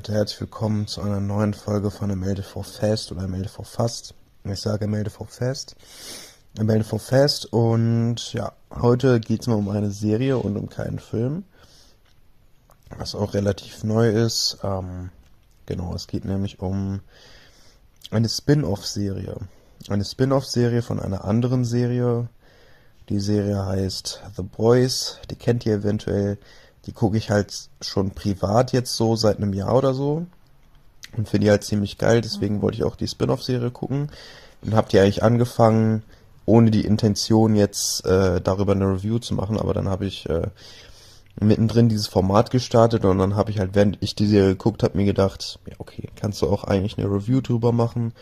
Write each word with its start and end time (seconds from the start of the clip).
Leute, 0.00 0.14
herzlich 0.14 0.40
willkommen 0.40 0.86
zu 0.86 1.02
einer 1.02 1.20
neuen 1.20 1.52
Folge 1.52 1.90
von 1.90 2.08
MLD 2.08 2.42
for 2.42 2.64
Fast 2.64 3.12
oder 3.12 3.28
MLD 3.28 3.50
for 3.50 3.66
Fast. 3.66 4.14
Ich 4.44 4.58
sage 4.58 4.86
MLD 4.86 5.12
for 5.12 5.26
Fast. 5.26 5.76
MLD 6.58 6.86
for 6.86 6.98
Fast 6.98 7.52
und 7.52 8.32
ja, 8.32 8.54
heute 8.70 9.20
geht 9.20 9.42
es 9.42 9.46
mal 9.46 9.56
um 9.56 9.68
eine 9.68 9.90
Serie 9.90 10.38
und 10.38 10.56
um 10.56 10.70
keinen 10.70 11.00
Film. 11.00 11.44
Was 12.96 13.14
auch 13.14 13.34
relativ 13.34 13.84
neu 13.84 14.08
ist. 14.08 14.56
Ähm, 14.62 15.10
genau, 15.66 15.94
es 15.94 16.06
geht 16.06 16.24
nämlich 16.24 16.60
um 16.60 17.00
eine 18.10 18.30
Spin-off-Serie. 18.30 19.36
Eine 19.90 20.04
Spin-off-Serie 20.06 20.80
von 20.80 20.98
einer 20.98 21.26
anderen 21.26 21.66
Serie. 21.66 22.30
Die 23.10 23.20
Serie 23.20 23.66
heißt 23.66 24.22
The 24.34 24.44
Boys. 24.44 25.18
Die 25.28 25.36
kennt 25.36 25.66
ihr 25.66 25.74
eventuell 25.74 26.38
die 26.90 26.94
gucke 26.94 27.16
ich 27.16 27.30
halt 27.30 27.68
schon 27.80 28.10
privat 28.10 28.72
jetzt 28.72 28.96
so 28.96 29.14
seit 29.14 29.36
einem 29.36 29.52
Jahr 29.52 29.76
oder 29.76 29.94
so 29.94 30.26
und 31.16 31.28
finde 31.28 31.44
die 31.44 31.50
halt 31.50 31.62
ziemlich 31.62 31.98
geil. 31.98 32.20
Deswegen 32.20 32.62
wollte 32.62 32.78
ich 32.78 32.84
auch 32.84 32.96
die 32.96 33.06
Spin-off-Serie 33.06 33.70
gucken 33.70 34.10
und 34.62 34.74
habe 34.74 34.88
die 34.88 34.98
eigentlich 34.98 35.22
angefangen, 35.22 36.02
ohne 36.46 36.72
die 36.72 36.84
Intention 36.84 37.54
jetzt 37.54 38.04
äh, 38.06 38.40
darüber 38.40 38.72
eine 38.72 38.88
Review 38.88 39.20
zu 39.20 39.34
machen. 39.34 39.56
Aber 39.56 39.72
dann 39.72 39.88
habe 39.88 40.04
ich 40.04 40.28
äh, 40.28 40.48
mittendrin 41.40 41.88
dieses 41.88 42.08
Format 42.08 42.50
gestartet 42.50 43.04
und 43.04 43.18
dann 43.18 43.36
habe 43.36 43.52
ich 43.52 43.60
halt, 43.60 43.76
während 43.76 43.98
ich 44.00 44.16
die 44.16 44.26
Serie 44.26 44.50
geguckt 44.50 44.82
habe, 44.82 44.98
mir 44.98 45.04
gedacht, 45.04 45.60
ja 45.68 45.76
okay, 45.78 46.08
kannst 46.16 46.42
du 46.42 46.48
auch 46.48 46.64
eigentlich 46.64 46.98
eine 46.98 47.06
Review 47.06 47.40
drüber 47.40 47.70
machen. 47.70 48.14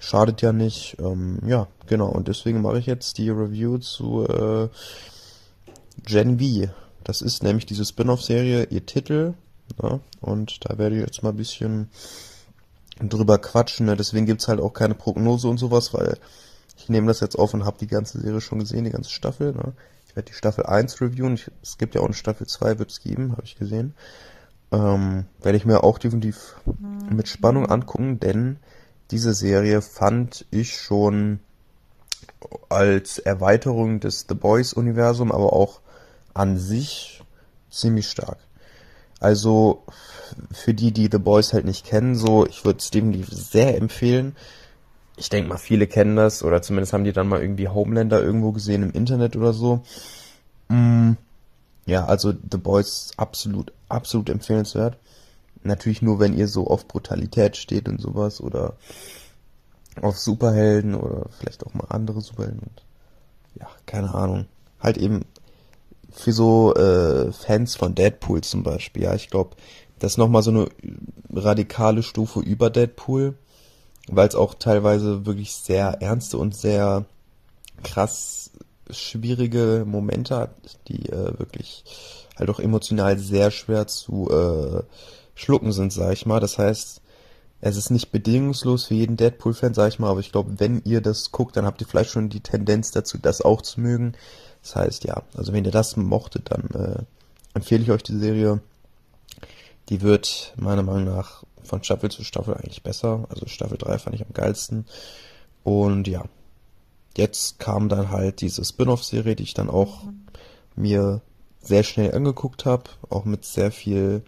Schadet 0.00 0.42
ja 0.42 0.52
nicht. 0.52 0.96
Ähm, 0.98 1.38
ja, 1.46 1.68
genau. 1.86 2.08
Und 2.08 2.26
deswegen 2.26 2.60
mache 2.60 2.80
ich 2.80 2.86
jetzt 2.86 3.18
die 3.18 3.30
Review 3.30 3.78
zu 3.78 4.26
äh, 4.26 4.68
Gen 6.04 6.40
V. 6.40 6.72
Das 7.06 7.22
ist 7.22 7.44
nämlich 7.44 7.66
diese 7.66 7.84
Spin-off-Serie, 7.84 8.64
ihr 8.64 8.84
Titel. 8.84 9.34
Ja, 9.80 10.00
und 10.20 10.58
da 10.68 10.76
werde 10.76 10.96
ich 10.96 11.02
jetzt 11.02 11.22
mal 11.22 11.30
ein 11.30 11.36
bisschen 11.36 11.88
drüber 12.98 13.38
quatschen. 13.38 13.86
Ne? 13.86 13.96
Deswegen 13.96 14.26
gibt's 14.26 14.48
halt 14.48 14.58
auch 14.58 14.72
keine 14.72 14.96
Prognose 14.96 15.46
und 15.46 15.58
sowas, 15.58 15.94
weil 15.94 16.18
ich 16.76 16.88
nehme 16.88 17.06
das 17.06 17.20
jetzt 17.20 17.38
auf 17.38 17.54
und 17.54 17.64
habe 17.64 17.78
die 17.78 17.86
ganze 17.86 18.20
Serie 18.20 18.40
schon 18.40 18.58
gesehen, 18.58 18.82
die 18.82 18.90
ganze 18.90 19.10
Staffel. 19.10 19.52
Ne? 19.52 19.72
Ich 20.08 20.16
werde 20.16 20.30
die 20.30 20.36
Staffel 20.36 20.66
1 20.66 21.00
reviewen. 21.00 21.34
Ich, 21.34 21.48
es 21.62 21.78
gibt 21.78 21.94
ja 21.94 22.00
auch 22.00 22.06
eine 22.06 22.14
Staffel 22.14 22.48
2, 22.48 22.80
wird 22.80 22.90
es 22.90 23.00
geben, 23.00 23.30
habe 23.32 23.44
ich 23.44 23.54
gesehen. 23.54 23.94
Ähm, 24.72 25.26
werde 25.40 25.58
ich 25.58 25.64
mir 25.64 25.84
auch 25.84 25.98
definitiv 25.98 26.56
mit 27.08 27.28
Spannung 27.28 27.66
angucken, 27.66 28.18
denn 28.18 28.56
diese 29.12 29.32
Serie 29.32 29.80
fand 29.80 30.44
ich 30.50 30.76
schon 30.76 31.38
als 32.68 33.20
Erweiterung 33.20 34.00
des 34.00 34.26
The 34.28 34.34
Boys 34.34 34.72
Universum, 34.72 35.30
aber 35.30 35.52
auch 35.52 35.80
an 36.36 36.58
sich 36.58 37.22
ziemlich 37.70 38.08
stark. 38.08 38.38
Also 39.20 39.84
für 40.52 40.74
die, 40.74 40.92
die 40.92 41.08
The 41.10 41.18
Boys 41.18 41.52
halt 41.52 41.64
nicht 41.64 41.86
kennen, 41.86 42.14
so, 42.14 42.46
ich 42.46 42.64
würde 42.64 42.78
es 42.78 42.90
definitiv 42.90 43.28
sehr 43.30 43.76
empfehlen. 43.76 44.36
Ich 45.16 45.30
denke 45.30 45.48
mal, 45.48 45.58
viele 45.58 45.86
kennen 45.86 46.16
das, 46.16 46.42
oder 46.42 46.60
zumindest 46.60 46.92
haben 46.92 47.04
die 47.04 47.12
dann 47.12 47.28
mal 47.28 47.40
irgendwie 47.40 47.68
Homelander 47.68 48.22
irgendwo 48.22 48.52
gesehen 48.52 48.82
im 48.82 48.92
Internet 48.92 49.36
oder 49.36 49.52
so. 49.52 49.82
Mm, 50.68 51.12
ja, 51.86 52.04
also 52.04 52.32
The 52.32 52.58
Boys 52.58 53.12
absolut, 53.16 53.72
absolut 53.88 54.28
empfehlenswert. 54.28 54.98
Natürlich 55.62 56.02
nur, 56.02 56.20
wenn 56.20 56.36
ihr 56.36 56.48
so 56.48 56.66
auf 56.66 56.86
Brutalität 56.86 57.56
steht 57.56 57.88
und 57.88 58.00
sowas, 58.00 58.40
oder 58.40 58.74
auf 60.02 60.18
Superhelden, 60.18 60.94
oder 60.94 61.30
vielleicht 61.38 61.64
auch 61.64 61.72
mal 61.72 61.86
andere 61.88 62.20
Superhelden. 62.20 62.70
Ja, 63.58 63.68
keine 63.86 64.14
Ahnung. 64.14 64.46
Halt 64.80 64.98
eben 64.98 65.24
für 66.16 66.32
so 66.32 66.74
äh, 66.74 67.32
Fans 67.32 67.76
von 67.76 67.94
Deadpool 67.94 68.42
zum 68.42 68.62
Beispiel. 68.62 69.04
Ja, 69.04 69.14
ich 69.14 69.30
glaube, 69.30 69.56
das 69.98 70.12
ist 70.12 70.18
nochmal 70.18 70.42
so 70.42 70.50
eine 70.50 70.68
radikale 71.32 72.02
Stufe 72.02 72.40
über 72.40 72.70
Deadpool, 72.70 73.34
weil 74.08 74.28
es 74.28 74.34
auch 74.34 74.54
teilweise 74.54 75.26
wirklich 75.26 75.54
sehr 75.54 76.00
ernste 76.00 76.38
und 76.38 76.54
sehr 76.54 77.04
krass 77.82 78.50
schwierige 78.90 79.84
Momente 79.86 80.36
hat, 80.36 80.50
die 80.88 81.08
äh, 81.08 81.38
wirklich 81.38 81.84
halt 82.38 82.50
auch 82.50 82.60
emotional 82.60 83.18
sehr 83.18 83.50
schwer 83.50 83.86
zu 83.86 84.30
äh, 84.30 84.82
schlucken 85.34 85.72
sind, 85.72 85.92
sag 85.92 86.12
ich 86.12 86.26
mal. 86.26 86.40
Das 86.40 86.58
heißt, 86.58 87.00
es 87.60 87.76
ist 87.76 87.90
nicht 87.90 88.12
bedingungslos 88.12 88.84
für 88.84 88.94
jeden 88.94 89.16
Deadpool-Fan, 89.16 89.74
sag 89.74 89.88
ich 89.88 89.98
mal, 89.98 90.10
aber 90.10 90.20
ich 90.20 90.30
glaube, 90.30 90.60
wenn 90.60 90.82
ihr 90.84 91.00
das 91.00 91.32
guckt, 91.32 91.56
dann 91.56 91.64
habt 91.64 91.80
ihr 91.80 91.86
vielleicht 91.86 92.10
schon 92.10 92.28
die 92.28 92.40
Tendenz 92.40 92.90
dazu, 92.90 93.18
das 93.18 93.40
auch 93.40 93.62
zu 93.62 93.80
mögen. 93.80 94.12
Das 94.66 94.74
heißt, 94.74 95.04
ja, 95.04 95.22
also 95.36 95.52
wenn 95.52 95.64
ihr 95.64 95.70
das 95.70 95.96
mochtet, 95.96 96.50
dann 96.50 96.68
äh, 96.70 97.04
empfehle 97.54 97.84
ich 97.84 97.90
euch 97.92 98.02
die 98.02 98.18
Serie. 98.18 98.60
Die 99.88 100.02
wird 100.02 100.54
meiner 100.56 100.82
Meinung 100.82 101.04
nach 101.04 101.44
von 101.62 101.84
Staffel 101.84 102.10
zu 102.10 102.24
Staffel 102.24 102.54
eigentlich 102.54 102.82
besser. 102.82 103.26
Also 103.28 103.46
Staffel 103.46 103.78
3 103.78 103.98
fand 103.98 104.16
ich 104.16 104.26
am 104.26 104.32
geilsten. 104.32 104.86
Und 105.62 106.08
ja, 106.08 106.24
jetzt 107.16 107.60
kam 107.60 107.88
dann 107.88 108.10
halt 108.10 108.40
diese 108.40 108.64
Spin-off-Serie, 108.64 109.36
die 109.36 109.44
ich 109.44 109.54
dann 109.54 109.70
auch 109.70 110.02
mir 110.74 111.20
sehr 111.62 111.84
schnell 111.84 112.12
angeguckt 112.12 112.64
habe, 112.64 112.90
auch 113.08 113.24
mit 113.24 113.44
sehr 113.44 113.70
viel 113.70 114.24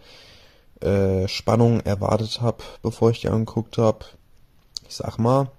äh, 0.79 1.27
Spannung 1.27 1.81
erwartet 1.81 2.39
habe, 2.39 2.63
bevor 2.81 3.11
ich 3.11 3.19
die 3.19 3.27
angeguckt 3.27 3.77
habe. 3.77 4.05
Ich 4.87 4.95
sag 4.95 5.17
mal, 5.17 5.51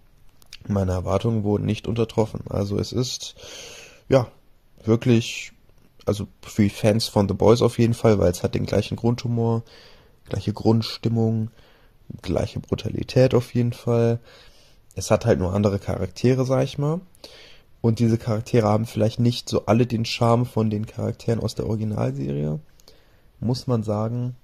meine 0.66 0.92
Erwartungen 0.92 1.44
wurden 1.44 1.66
nicht 1.66 1.86
untertroffen. 1.86 2.44
Also 2.48 2.78
es 2.78 2.92
ist 2.92 3.34
ja 4.08 4.26
wirklich, 4.84 5.52
also 6.06 6.26
für 6.42 6.62
die 6.62 6.70
Fans 6.70 7.06
von 7.08 7.28
The 7.28 7.34
Boys 7.34 7.62
auf 7.62 7.78
jeden 7.78 7.94
Fall, 7.94 8.18
weil 8.18 8.30
es 8.30 8.42
hat 8.42 8.54
den 8.54 8.66
gleichen 8.66 8.96
Grundhumor, 8.96 9.62
gleiche 10.28 10.52
Grundstimmung, 10.52 11.50
gleiche 12.22 12.60
Brutalität 12.60 13.34
auf 13.34 13.54
jeden 13.54 13.72
Fall. 13.72 14.20
Es 14.94 15.10
hat 15.10 15.26
halt 15.26 15.38
nur 15.38 15.54
andere 15.54 15.78
Charaktere, 15.78 16.44
sag 16.44 16.64
ich 16.64 16.78
mal. 16.78 17.00
Und 17.80 17.98
diese 17.98 18.18
Charaktere 18.18 18.66
haben 18.66 18.86
vielleicht 18.86 19.20
nicht 19.20 19.48
so 19.48 19.66
alle 19.66 19.86
den 19.86 20.04
Charme 20.04 20.44
von 20.44 20.68
den 20.68 20.86
Charakteren 20.86 21.40
aus 21.40 21.54
der 21.54 21.66
Originalserie. 21.66 22.60
Muss 23.40 23.66
man 23.66 23.82
sagen. 23.82 24.36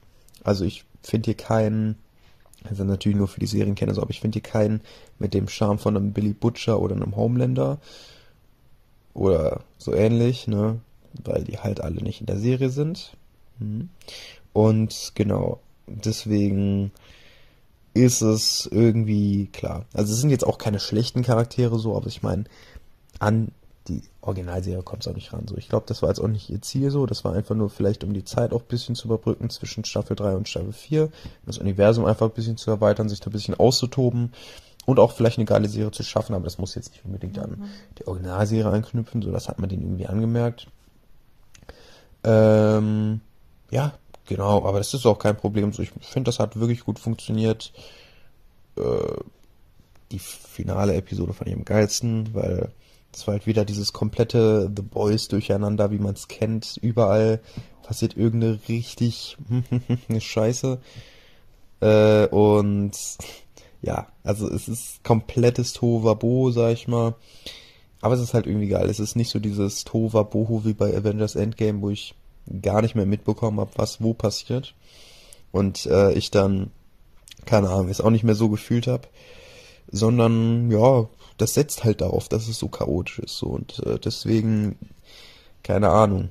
Also 0.42 0.64
ich 0.64 0.84
finde 1.02 1.26
hier 1.26 1.36
keinen, 1.36 1.96
also 2.64 2.84
natürlich 2.84 3.18
nur 3.18 3.28
für 3.28 3.40
die 3.40 3.46
Serienkenner 3.46 3.94
so, 3.94 4.00
aber 4.00 4.10
ich 4.10 4.20
finde 4.20 4.36
hier 4.36 4.42
keinen 4.42 4.80
mit 5.18 5.34
dem 5.34 5.48
Charme 5.48 5.78
von 5.78 5.96
einem 5.96 6.12
Billy 6.12 6.32
Butcher 6.32 6.80
oder 6.80 6.94
einem 6.94 7.16
Homelander 7.16 7.78
oder 9.16 9.60
so 9.78 9.94
ähnlich, 9.94 10.46
ne? 10.46 10.80
Weil 11.24 11.44
die 11.44 11.58
halt 11.58 11.80
alle 11.80 12.02
nicht 12.02 12.20
in 12.20 12.26
der 12.26 12.38
Serie 12.38 12.70
sind. 12.70 13.16
Mhm. 13.58 13.88
Und 14.52 15.12
genau, 15.14 15.60
deswegen 15.86 16.92
ist 17.94 18.20
es 18.20 18.68
irgendwie 18.70 19.46
klar. 19.46 19.86
Also 19.94 20.12
es 20.12 20.20
sind 20.20 20.30
jetzt 20.30 20.46
auch 20.46 20.58
keine 20.58 20.80
schlechten 20.80 21.22
Charaktere 21.22 21.78
so, 21.78 21.96
aber 21.96 22.08
ich 22.08 22.22
meine, 22.22 22.44
an 23.18 23.52
die 23.88 24.02
Originalserie 24.20 24.82
kommt 24.82 25.02
es 25.02 25.08
auch 25.08 25.14
nicht 25.14 25.32
ran. 25.32 25.46
So, 25.48 25.56
ich 25.56 25.68
glaube, 25.68 25.86
das 25.88 26.02
war 26.02 26.10
jetzt 26.10 26.18
auch 26.18 26.28
nicht 26.28 26.50
ihr 26.50 26.60
Ziel 26.60 26.90
so. 26.90 27.06
Das 27.06 27.24
war 27.24 27.32
einfach 27.32 27.54
nur 27.54 27.70
vielleicht, 27.70 28.04
um 28.04 28.12
die 28.12 28.24
Zeit 28.24 28.52
auch 28.52 28.62
ein 28.62 28.68
bisschen 28.68 28.96
zu 28.96 29.06
überbrücken 29.06 29.48
zwischen 29.48 29.84
Staffel 29.84 30.16
3 30.16 30.36
und 30.36 30.48
Staffel 30.48 30.72
4. 30.72 31.08
Das 31.46 31.58
Universum 31.58 32.04
einfach 32.04 32.26
ein 32.26 32.34
bisschen 32.34 32.56
zu 32.56 32.70
erweitern, 32.70 33.08
sich 33.08 33.20
da 33.20 33.30
ein 33.30 33.32
bisschen 33.32 33.54
auszutoben 33.54 34.32
und 34.86 34.98
auch 34.98 35.12
vielleicht 35.12 35.36
eine 35.36 35.44
geile 35.44 35.68
Serie 35.68 35.90
zu 35.90 36.02
schaffen, 36.02 36.34
aber 36.34 36.44
das 36.44 36.58
muss 36.58 36.74
jetzt 36.74 36.92
nicht 36.92 37.04
unbedingt 37.04 37.38
an 37.38 37.50
mhm. 37.50 37.64
die 37.98 38.06
Originalserie 38.06 38.72
anknüpfen, 38.72 39.20
so 39.20 39.30
das 39.30 39.48
hat 39.48 39.58
man 39.58 39.68
denen 39.68 39.82
irgendwie 39.82 40.06
angemerkt. 40.06 40.68
Ähm, 42.24 43.20
ja, 43.70 43.94
genau, 44.24 44.64
aber 44.64 44.78
das 44.78 44.94
ist 44.94 45.04
auch 45.04 45.18
kein 45.18 45.36
Problem. 45.36 45.72
So, 45.72 45.82
ich 45.82 45.90
finde, 46.00 46.28
das 46.28 46.38
hat 46.38 46.58
wirklich 46.58 46.84
gut 46.84 46.98
funktioniert. 46.98 47.72
Äh, 48.76 49.20
die 50.12 50.20
finale 50.20 50.94
Episode 50.94 51.34
ich 51.44 51.52
am 51.52 51.64
geilsten, 51.64 52.32
weil 52.32 52.70
es 53.12 53.26
war 53.26 53.32
halt 53.32 53.46
wieder 53.46 53.64
dieses 53.64 53.92
komplette 53.92 54.70
The 54.74 54.82
Boys 54.82 55.26
durcheinander, 55.26 55.90
wie 55.90 55.98
man 55.98 56.14
es 56.14 56.28
kennt. 56.28 56.76
Überall 56.80 57.40
passiert 57.82 58.16
irgendeine 58.16 58.60
richtig 58.68 59.36
Scheiße. 60.18 60.78
Äh, 61.80 62.26
und 62.26 62.92
ja, 63.82 64.06
also 64.22 64.48
es 64.48 64.68
ist 64.68 65.04
komplettes 65.04 65.72
Tohuwabohu, 65.72 66.50
sag 66.50 66.72
ich 66.72 66.88
mal. 66.88 67.14
Aber 68.00 68.14
es 68.14 68.20
ist 68.20 68.34
halt 68.34 68.46
irgendwie 68.46 68.68
geil. 68.68 68.88
Es 68.88 69.00
ist 69.00 69.16
nicht 69.16 69.30
so 69.30 69.38
dieses 69.38 69.84
Tohuwabohu 69.84 70.64
wie 70.64 70.74
bei 70.74 70.96
Avengers 70.96 71.34
Endgame, 71.34 71.80
wo 71.80 71.90
ich 71.90 72.14
gar 72.62 72.82
nicht 72.82 72.94
mehr 72.94 73.06
mitbekommen 73.06 73.60
habe, 73.60 73.70
was 73.76 74.02
wo 74.02 74.14
passiert. 74.14 74.74
Und 75.52 75.86
äh, 75.86 76.12
ich 76.12 76.30
dann, 76.30 76.70
keine 77.44 77.70
Ahnung, 77.70 77.88
es 77.88 78.00
auch 78.00 78.10
nicht 78.10 78.24
mehr 78.24 78.34
so 78.34 78.48
gefühlt 78.48 78.86
habe. 78.86 79.08
Sondern, 79.90 80.70
ja, 80.70 81.08
das 81.38 81.54
setzt 81.54 81.84
halt 81.84 82.00
darauf, 82.00 82.28
dass 82.28 82.48
es 82.48 82.58
so 82.58 82.68
chaotisch 82.68 83.20
ist. 83.20 83.38
So. 83.38 83.46
Und 83.46 83.80
äh, 83.86 83.98
deswegen, 83.98 84.76
keine 85.62 85.90
Ahnung. 85.90 86.30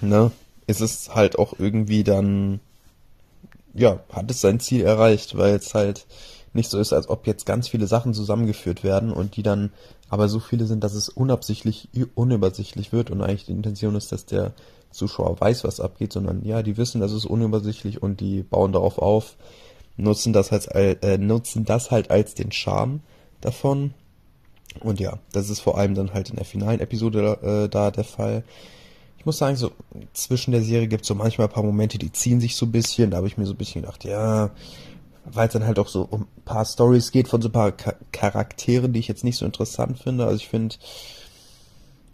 Ne? 0.00 0.30
Es 0.66 0.80
ist 0.80 1.14
halt 1.14 1.38
auch 1.38 1.54
irgendwie 1.58 2.04
dann 2.04 2.60
ja, 3.74 4.00
hat 4.12 4.30
es 4.30 4.40
sein 4.40 4.60
Ziel 4.60 4.82
erreicht, 4.82 5.36
weil 5.36 5.56
es 5.56 5.74
halt 5.74 6.06
nicht 6.52 6.70
so 6.70 6.78
ist, 6.78 6.92
als 6.92 7.08
ob 7.08 7.26
jetzt 7.26 7.46
ganz 7.46 7.68
viele 7.68 7.86
Sachen 7.86 8.14
zusammengeführt 8.14 8.84
werden 8.84 9.12
und 9.12 9.36
die 9.36 9.42
dann 9.42 9.72
aber 10.08 10.28
so 10.28 10.38
viele 10.38 10.66
sind, 10.66 10.84
dass 10.84 10.94
es 10.94 11.08
unabsichtlich 11.08 11.88
unübersichtlich 12.14 12.92
wird 12.92 13.10
und 13.10 13.20
eigentlich 13.20 13.46
die 13.46 13.52
Intention 13.52 13.96
ist, 13.96 14.12
dass 14.12 14.26
der 14.26 14.52
Zuschauer 14.92 15.40
weiß, 15.40 15.64
was 15.64 15.80
abgeht, 15.80 16.12
sondern 16.12 16.44
ja, 16.44 16.62
die 16.62 16.76
wissen, 16.76 17.00
dass 17.00 17.10
es 17.10 17.24
unübersichtlich 17.24 18.00
und 18.00 18.20
die 18.20 18.42
bauen 18.42 18.72
darauf 18.72 18.98
auf, 18.98 19.36
nutzen 19.96 20.32
das 20.32 20.52
als 20.52 20.66
äh, 20.66 21.18
nutzen 21.18 21.64
das 21.64 21.90
halt 21.90 22.10
als 22.10 22.34
den 22.34 22.52
Charme 22.52 23.00
davon. 23.40 23.92
Und 24.80 25.00
ja, 25.00 25.18
das 25.32 25.50
ist 25.50 25.60
vor 25.60 25.78
allem 25.78 25.94
dann 25.94 26.14
halt 26.14 26.30
in 26.30 26.36
der 26.36 26.44
finalen 26.44 26.80
Episode 26.80 27.64
äh, 27.64 27.68
da 27.68 27.90
der 27.90 28.04
Fall. 28.04 28.44
Ich 29.24 29.26
muss 29.26 29.38
sagen, 29.38 29.56
so 29.56 29.72
zwischen 30.12 30.52
der 30.52 30.60
Serie 30.60 30.86
gibt 30.86 31.00
es 31.00 31.08
so 31.08 31.14
manchmal 31.14 31.46
ein 31.46 31.52
paar 31.54 31.62
Momente, 31.62 31.96
die 31.96 32.12
ziehen 32.12 32.42
sich 32.42 32.56
so 32.56 32.66
ein 32.66 32.72
bisschen. 32.72 33.10
Da 33.10 33.16
habe 33.16 33.26
ich 33.26 33.38
mir 33.38 33.46
so 33.46 33.54
ein 33.54 33.56
bisschen 33.56 33.80
gedacht, 33.80 34.04
ja, 34.04 34.50
weil 35.24 35.46
es 35.46 35.54
dann 35.54 35.64
halt 35.64 35.78
auch 35.78 35.88
so 35.88 36.06
um 36.10 36.26
ein 36.36 36.42
paar 36.44 36.66
Stories 36.66 37.10
geht 37.10 37.28
von 37.28 37.40
so 37.40 37.48
ein 37.48 37.52
paar 37.52 37.72
Charakteren, 38.12 38.92
die 38.92 39.00
ich 39.00 39.08
jetzt 39.08 39.24
nicht 39.24 39.38
so 39.38 39.46
interessant 39.46 39.98
finde. 39.98 40.26
Also 40.26 40.36
ich 40.36 40.48
finde, 40.48 40.76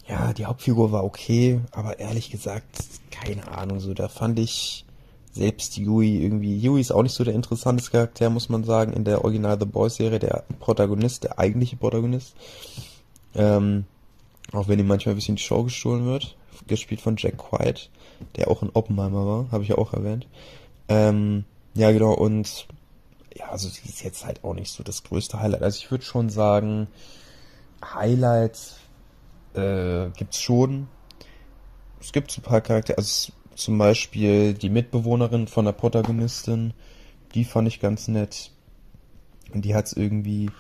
ja, 0.09 0.33
die 0.33 0.47
Hauptfigur 0.47 0.93
war 0.93 1.03
okay, 1.03 1.59
aber 1.73 1.99
ehrlich 1.99 2.31
gesagt, 2.31 2.79
keine 3.11 3.49
Ahnung, 3.59 3.81
so 3.81 3.93
da 3.93 4.07
fand 4.07 4.39
ich 4.39 4.85
selbst 5.33 5.79
Yui 5.79 6.23
irgendwie, 6.23 6.59
Yui 6.59 6.81
ist 6.81 6.93
auch 6.93 7.03
nicht 7.03 7.17
so 7.17 7.25
der 7.25 7.35
interessanteste 7.35 7.91
Charakter, 7.91 8.31
muss 8.31 8.49
man 8.51 8.63
sagen, 8.63 8.93
in 8.93 9.03
der 9.03 9.25
Original 9.25 9.59
The 9.59 9.67
Boys 9.67 9.97
Serie, 9.97 10.21
der 10.21 10.45
Protagonist, 10.61 11.25
der 11.25 11.41
eigentliche 11.41 11.75
Protagonist. 11.75 12.37
Ähm, 13.35 13.87
auch 14.53 14.69
wenn 14.69 14.79
ihm 14.79 14.87
manchmal 14.87 15.15
ein 15.15 15.19
bisschen 15.19 15.35
die 15.35 15.43
Show 15.43 15.65
gestohlen 15.65 16.07
wird, 16.07 16.37
gespielt 16.67 17.01
von 17.01 17.17
Jack 17.17 17.53
White, 17.53 17.89
der 18.37 18.49
auch 18.49 18.63
in 18.63 18.71
Oppenheimer 18.73 19.27
war, 19.27 19.53
habe 19.53 19.63
ich 19.63 19.71
ja 19.71 19.79
auch 19.79 19.93
erwähnt. 19.93 20.27
Ähm, 20.89 21.45
ja, 21.75 21.93
genau, 21.93 22.13
und 22.13 22.67
ja, 23.35 23.49
also 23.51 23.69
sie 23.69 23.89
ist 23.89 24.03
jetzt 24.03 24.27
halt 24.27 24.45
auch 24.45 24.55
nicht 24.55 24.71
so 24.71 24.83
das 24.83 25.03
größte 25.05 25.41
Highlight. 25.41 25.63
Also 25.63 25.79
ich 25.79 25.91
würde 25.91 26.05
schon 26.05 26.31
sagen, 26.31 26.89
Highlights 27.83 28.77
äh, 29.55 30.11
gibt's 30.17 30.41
schon. 30.41 30.89
Es 32.01 32.13
gibt 32.13 32.31
so 32.31 32.41
ein 32.41 32.45
paar 32.45 32.61
Charaktere, 32.61 32.99
also 32.99 33.33
zum 33.55 33.79
Beispiel 33.79 34.55
die 34.55 34.71
Mitbewohnerin 34.71 35.47
von 35.47 35.65
der 35.67 35.73
Protagonistin, 35.73 36.73
die 37.35 37.45
fand 37.45 37.69
ich 37.69 37.81
ganz 37.81 38.09
nett. 38.09 38.51
Und 39.53 39.65
die 39.65 39.75
hat's 39.75 39.93
irgendwie, 39.93 40.51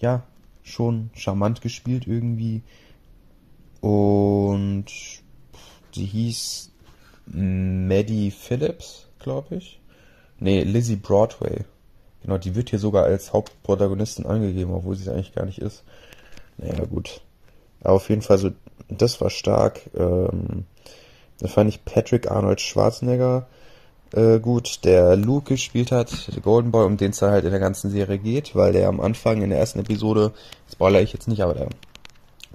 ja, 0.00 0.22
schon 0.62 1.10
charmant 1.14 1.60
gespielt 1.60 2.06
irgendwie. 2.06 2.62
Und 3.80 4.86
sie 5.96 6.06
hieß 6.06 6.70
Maddie 7.26 8.30
Phillips, 8.30 9.06
glaube 9.18 9.56
ich. 9.56 9.80
Nee, 10.38 10.62
Lizzie 10.62 10.96
Broadway. 10.96 11.64
Genau, 12.22 12.38
die 12.38 12.54
wird 12.54 12.70
hier 12.70 12.78
sogar 12.78 13.04
als 13.04 13.32
Hauptprotagonistin 13.32 14.26
angegeben, 14.26 14.72
obwohl 14.72 14.96
sie 14.96 15.02
es 15.02 15.08
eigentlich 15.08 15.34
gar 15.34 15.46
nicht 15.46 15.58
ist. 15.58 15.82
Naja, 16.58 16.84
gut. 16.84 17.20
Aber 17.82 17.94
auf 17.94 18.08
jeden 18.08 18.22
Fall 18.22 18.38
so, 18.38 18.50
das 18.88 19.20
war 19.20 19.30
stark. 19.30 19.80
Ähm, 19.96 20.64
da 21.38 21.48
fand 21.48 21.68
ich 21.68 21.84
Patrick 21.84 22.30
Arnold 22.30 22.60
Schwarzenegger 22.60 23.46
äh, 24.12 24.38
gut, 24.38 24.84
der 24.84 25.16
Luke 25.16 25.54
gespielt 25.54 25.92
hat, 25.92 26.34
der 26.34 26.42
Golden 26.42 26.70
Boy, 26.70 26.84
um 26.84 26.96
den 26.96 27.10
es 27.10 27.22
halt 27.22 27.44
in 27.44 27.50
der 27.50 27.60
ganzen 27.60 27.90
Serie 27.90 28.18
geht, 28.18 28.54
weil 28.54 28.72
der 28.72 28.88
am 28.88 29.00
Anfang 29.00 29.42
in 29.42 29.50
der 29.50 29.58
ersten 29.58 29.80
Episode, 29.80 30.32
spoiler 30.70 31.02
ich 31.02 31.12
jetzt 31.12 31.28
nicht, 31.28 31.42
aber 31.42 31.54
der 31.54 31.68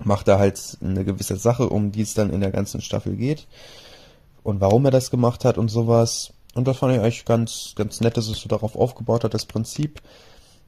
macht 0.06 0.28
da 0.28 0.40
halt 0.40 0.78
eine 0.82 1.06
gewisse 1.06 1.38
Sache, 1.38 1.70
um 1.70 1.92
die 1.92 2.02
es 2.02 2.14
dann 2.14 2.32
in 2.32 2.42
der 2.42 2.52
ganzen 2.52 2.82
Staffel 2.82 3.16
geht. 3.16 3.48
Und 4.44 4.62
warum 4.62 4.86
er 4.86 4.92
das 4.92 5.12
gemacht 5.12 5.46
hat 5.46 5.58
und 5.58 5.70
sowas. 5.70 6.34
Und 6.54 6.68
das 6.68 6.78
fand 6.78 6.94
ich 6.94 7.00
eigentlich 7.00 7.26
ganz, 7.26 7.74
ganz 7.76 8.02
nett, 8.02 8.18
dass 8.18 8.28
es 8.28 8.40
so 8.40 8.50
darauf 8.50 8.76
aufgebaut 8.76 9.24
hat, 9.24 9.34
das 9.34 9.46
Prinzip. 9.46 10.02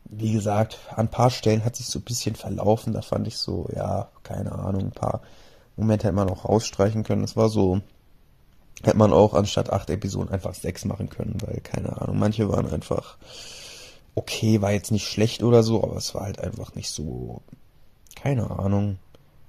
Wie 0.06 0.31
gesagt, 0.31 0.80
an 0.89 1.07
ein 1.07 1.12
paar 1.12 1.30
Stellen 1.30 1.65
hat 1.65 1.75
sich 1.75 1.88
so 1.88 2.00
ein 2.00 2.03
bisschen 2.03 2.35
verlaufen. 2.35 2.94
Da 2.94 3.01
fand 3.01 3.27
ich 3.27 3.38
so, 3.38 3.68
ja, 3.75 4.09
keine 4.24 4.53
Ahnung, 4.53 4.83
ein 4.83 4.91
paar 4.91 5.21
Momente 5.75 6.07
hätte 6.07 6.15
man 6.15 6.30
auch 6.30 6.45
rausstreichen 6.45 7.03
können. 7.03 7.24
Es 7.24 7.35
war 7.35 7.50
so, 7.50 7.81
hätte 8.83 8.97
man 8.97 9.12
auch 9.12 9.33
anstatt 9.33 9.71
acht 9.71 9.89
Episoden 9.89 10.30
einfach 10.30 10.53
sechs 10.53 10.85
machen 10.85 11.09
können, 11.09 11.38
weil, 11.45 11.59
keine 11.62 12.01
Ahnung, 12.01 12.19
manche 12.19 12.50
waren 12.50 12.69
einfach 12.69 13.18
okay, 14.15 14.62
war 14.62 14.71
jetzt 14.71 14.91
nicht 14.91 15.07
schlecht 15.07 15.44
oder 15.44 15.63
so, 15.63 15.83
aber 15.83 15.97
es 15.97 16.13
war 16.13 16.24
halt 16.24 16.39
einfach 16.39 16.75
nicht 16.75 16.89
so, 16.89 17.41
keine 18.15 18.50
Ahnung. 18.51 18.97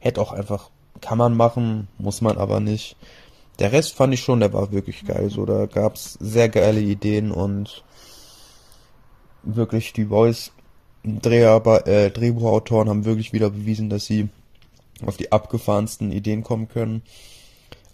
Hätte 0.05 0.21
auch 0.21 0.33
einfach, 0.33 0.69
kann 1.01 1.17
man 1.17 1.35
machen, 1.35 1.89
muss 1.97 2.21
man 2.21 2.37
aber 2.37 2.61
nicht. 2.61 2.97
Der 3.59 3.73
Rest 3.73 3.95
fand 3.95 4.13
ich 4.13 4.21
schon, 4.21 4.41
der 4.41 4.53
war 4.53 4.71
wirklich 4.71 5.07
geil. 5.07 5.31
So, 5.31 5.47
da 5.47 5.65
gab's 5.65 6.19
sehr 6.21 6.51
geile 6.51 6.81
Ideen 6.81 7.31
und 7.31 7.85
wirklich 9.43 9.95
die 9.95 10.05
Voice 10.05 10.53
Drehar 11.05 11.87
äh, 11.89 12.11
Drehbuchautoren 12.11 12.91
haben 12.91 13.07
wirklich 13.07 13.33
wieder 13.33 13.49
bewiesen, 13.49 13.89
dass 13.89 14.05
sie 14.05 14.29
auf 15.07 15.17
die 15.17 15.33
abgefahrensten 15.33 16.13
Ideen 16.13 16.43
kommen 16.43 16.69
können. 16.69 17.01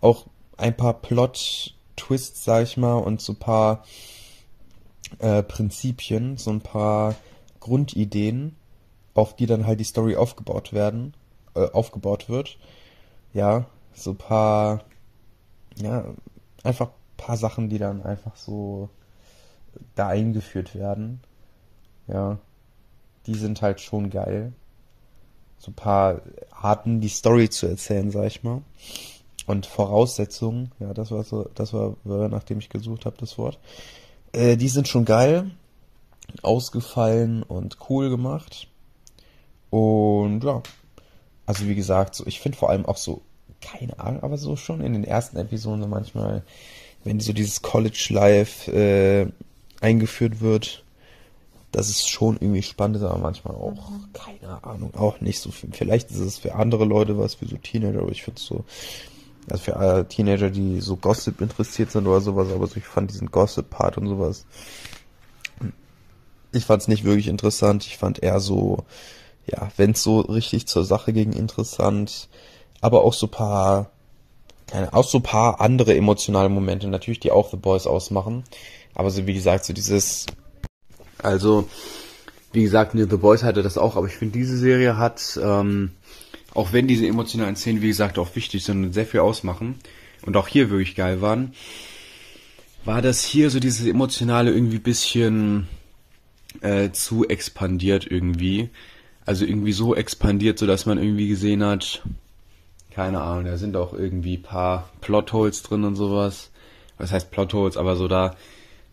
Auch 0.01 0.27
ein 0.57 0.77
paar 0.77 0.95
Plot-Twists, 0.95 2.45
sag 2.45 2.65
ich 2.65 2.77
mal, 2.77 2.95
und 2.97 3.21
so 3.21 3.35
ein 3.35 3.39
paar 3.39 3.85
äh, 5.21 5.45
Prinzipien, 5.45 6.39
so 6.39 6.51
ein 6.51 6.61
paar 6.61 7.15
Grundideen, 7.61 8.57
auf 9.15 9.37
die 9.37 9.47
dann 9.47 9.65
halt 9.65 9.79
die 9.79 9.85
Story 9.85 10.17
aufgebaut 10.17 10.73
werden, 10.73 11.15
äh, 11.55 11.71
aufgebaut 11.71 12.29
wird. 12.29 12.59
Ja, 13.33 13.67
so 13.95 14.15
paar 14.15 14.85
ja, 15.77 16.05
einfach 16.63 16.89
ein 16.89 17.17
paar 17.17 17.37
Sachen, 17.37 17.69
die 17.69 17.79
dann 17.79 18.03
einfach 18.03 18.37
so 18.37 18.89
da 19.95 20.09
eingeführt 20.09 20.75
werden. 20.75 21.21
Ja, 22.07 22.39
die 23.27 23.35
sind 23.35 23.63
halt 23.63 23.81
schon 23.81 24.11
geil. 24.11 24.53
So 25.59 25.73
paar 25.73 26.23
Arten, 26.51 27.01
die 27.01 27.09
Story 27.09 27.51
zu 27.51 27.67
erzählen, 27.67 28.11
sag 28.11 28.27
ich 28.27 28.43
mal. 28.43 28.63
Und 29.47 29.67
Voraussetzungen, 29.67 30.73
ja, 30.79 30.95
das 30.95 31.11
war 31.11 31.23
so, 31.25 31.49
das 31.55 31.73
war, 31.73 31.97
nachdem 32.05 32.59
ich 32.59 32.69
gesucht 32.69 33.05
habe, 33.05 33.17
das 33.19 33.37
Wort. 33.37 33.59
Äh, 34.33 34.57
die 34.57 34.69
sind 34.69 34.89
schon 34.89 35.05
geil, 35.05 35.51
ausgefallen 36.43 37.43
und 37.43 37.79
cool 37.89 38.11
gemacht. 38.11 38.69
Und 39.71 40.45
ja, 40.45 40.63
also 41.51 41.67
wie 41.67 41.75
gesagt, 41.75 42.15
so 42.15 42.25
ich 42.29 42.39
finde 42.39 42.57
vor 42.57 42.71
allem 42.71 42.87
auch 42.87 42.97
so 42.97 43.23
keine 43.61 43.99
Ahnung, 43.99 44.23
aber 44.23 44.39
so 44.39 44.55
schon 44.55 44.81
in 44.81 44.93
den 44.93 45.03
ersten 45.03 45.37
Episoden 45.37 45.91
manchmal, 45.91 46.45
wenn 47.03 47.19
so 47.19 47.33
dieses 47.33 47.61
College 47.61 48.07
Life 48.11 48.71
äh, 48.71 49.27
eingeführt 49.81 50.41
wird, 50.41 50.85
das 51.73 51.89
ist 51.89 52.09
schon 52.09 52.37
irgendwie 52.37 52.63
spannend, 52.63 53.03
aber 53.03 53.19
manchmal 53.19 53.57
auch, 53.57 53.91
mhm. 53.91 54.13
keine 54.13 54.63
Ahnung, 54.63 54.95
auch 54.95 55.21
nicht 55.21 55.41
so 55.41 55.51
viel. 55.51 55.71
Vielleicht 55.73 56.13
ist 56.13 56.21
es 56.21 56.39
für 56.39 56.55
andere 56.55 56.85
Leute 56.85 57.19
was, 57.19 57.35
für 57.35 57.47
so 57.47 57.57
Teenager, 57.57 57.99
aber 57.99 58.13
ich 58.13 58.23
finde 58.23 58.41
so, 58.41 58.65
also 59.51 59.65
für 59.65 59.73
äh, 59.73 60.05
Teenager, 60.05 60.51
die 60.51 60.81
so 60.81 60.97
Gossip 60.97 61.41
interessiert 61.41 61.91
sind 61.91 62.07
oder 62.07 62.21
sowas, 62.21 62.47
aber 62.55 62.69
so, 62.69 62.77
ich 62.77 62.85
fand 62.85 63.11
diesen 63.11 63.33
Gossip-Part 63.33 63.99
und 63.99 64.07
sowas, 64.07 64.47
ich 66.53 66.65
fand 66.65 66.83
es 66.83 66.89
nicht 66.89 67.03
wirklich 67.03 67.27
interessant. 67.27 67.85
Ich 67.87 67.99
fand 67.99 68.23
eher 68.23 68.39
so, 68.41 68.85
ja, 69.53 69.71
wenn 69.77 69.93
es 69.93 70.03
so 70.03 70.21
richtig 70.21 70.67
zur 70.67 70.85
Sache 70.85 71.13
ging, 71.13 71.33
interessant 71.33 72.29
aber 72.81 73.05
auch 73.05 73.13
so 73.13 73.27
paar, 73.27 73.91
keine, 74.67 74.93
auch 74.93 75.07
so 75.07 75.21
paar 75.21 75.61
andere 75.61 75.97
emotionale 75.97 76.49
Momente, 76.49 76.89
natürlich, 76.89 77.21
die 77.21 77.31
auch 77.31 77.51
The 77.51 77.57
Boys 77.57 77.87
ausmachen. 77.87 78.45
Aber 78.95 79.11
so 79.11 79.27
wie 79.27 79.35
gesagt, 79.35 79.65
so 79.65 79.73
dieses, 79.73 80.27
also, 81.19 81.69
wie 82.53 82.63
gesagt, 82.63 82.93
The 82.95 83.05
Boys 83.05 83.43
hatte 83.43 83.63
das 83.63 83.79
auch, 83.79 83.97
aber 83.97 84.07
ich 84.07 84.15
finde, 84.15 84.39
diese 84.39 84.57
Serie 84.57 84.97
hat, 84.97 85.39
ähm, 85.43 85.93
auch 86.55 86.73
wenn 86.73 86.89
diese 86.89 87.07
emotionalen 87.07 87.57
Szenen, 87.57 87.83
wie 87.83 87.89
gesagt, 87.89 88.19
auch 88.19 88.35
wichtig 88.35 88.65
sind 88.65 88.85
und 88.85 88.93
sehr 88.93 89.07
viel 89.07 89.21
ausmachen 89.21 89.79
und 90.23 90.37
auch 90.37 90.49
hier 90.49 90.71
wirklich 90.71 90.97
geil 90.97 91.21
waren, 91.21 91.53
war 92.85 93.03
das 93.03 93.23
hier 93.23 93.51
so 93.51 93.61
dieses 93.61 93.87
emotionale 93.87 94.51
irgendwie 94.51 94.79
bisschen 94.79 95.69
äh, 96.63 96.91
zu 96.91 97.29
expandiert 97.29 98.11
irgendwie. 98.11 98.71
Also 99.27 99.45
irgendwie 99.45 99.73
so 99.73 99.95
expandiert, 99.95 100.59
so 100.59 100.67
dass 100.67 100.87
man 100.87 100.99
irgendwie 100.99 101.29
gesehen 101.29 101.65
hat, 101.65 102.03
keine 102.91 103.21
Ahnung, 103.21 103.45
da 103.45 103.57
sind 103.57 103.77
auch 103.77 103.93
irgendwie 103.93 104.39
paar 104.39 104.91
Plotholes 105.01 105.63
drin 105.63 105.85
und 105.85 105.95
sowas. 105.95 106.51
Was 106.99 107.13
heißt 107.13 107.31
Plotholes, 107.31 107.77
aber 107.77 107.97
so 107.97 108.09
da, 108.09 108.35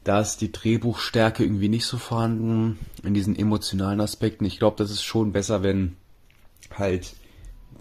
da 0.03 0.21
ist 0.21 0.37
die 0.37 0.51
Drehbuchstärke 0.51 1.43
irgendwie 1.43 1.69
nicht 1.69 1.85
so 1.85 1.97
vorhanden 1.97 2.79
in 3.03 3.13
diesen 3.13 3.37
emotionalen 3.37 3.99
Aspekten. 3.99 4.45
Ich 4.45 4.59
glaube, 4.59 4.77
das 4.77 4.91
ist 4.91 5.03
schon 5.03 5.33
besser, 5.33 5.63
wenn 5.63 5.97
halt 6.73 7.13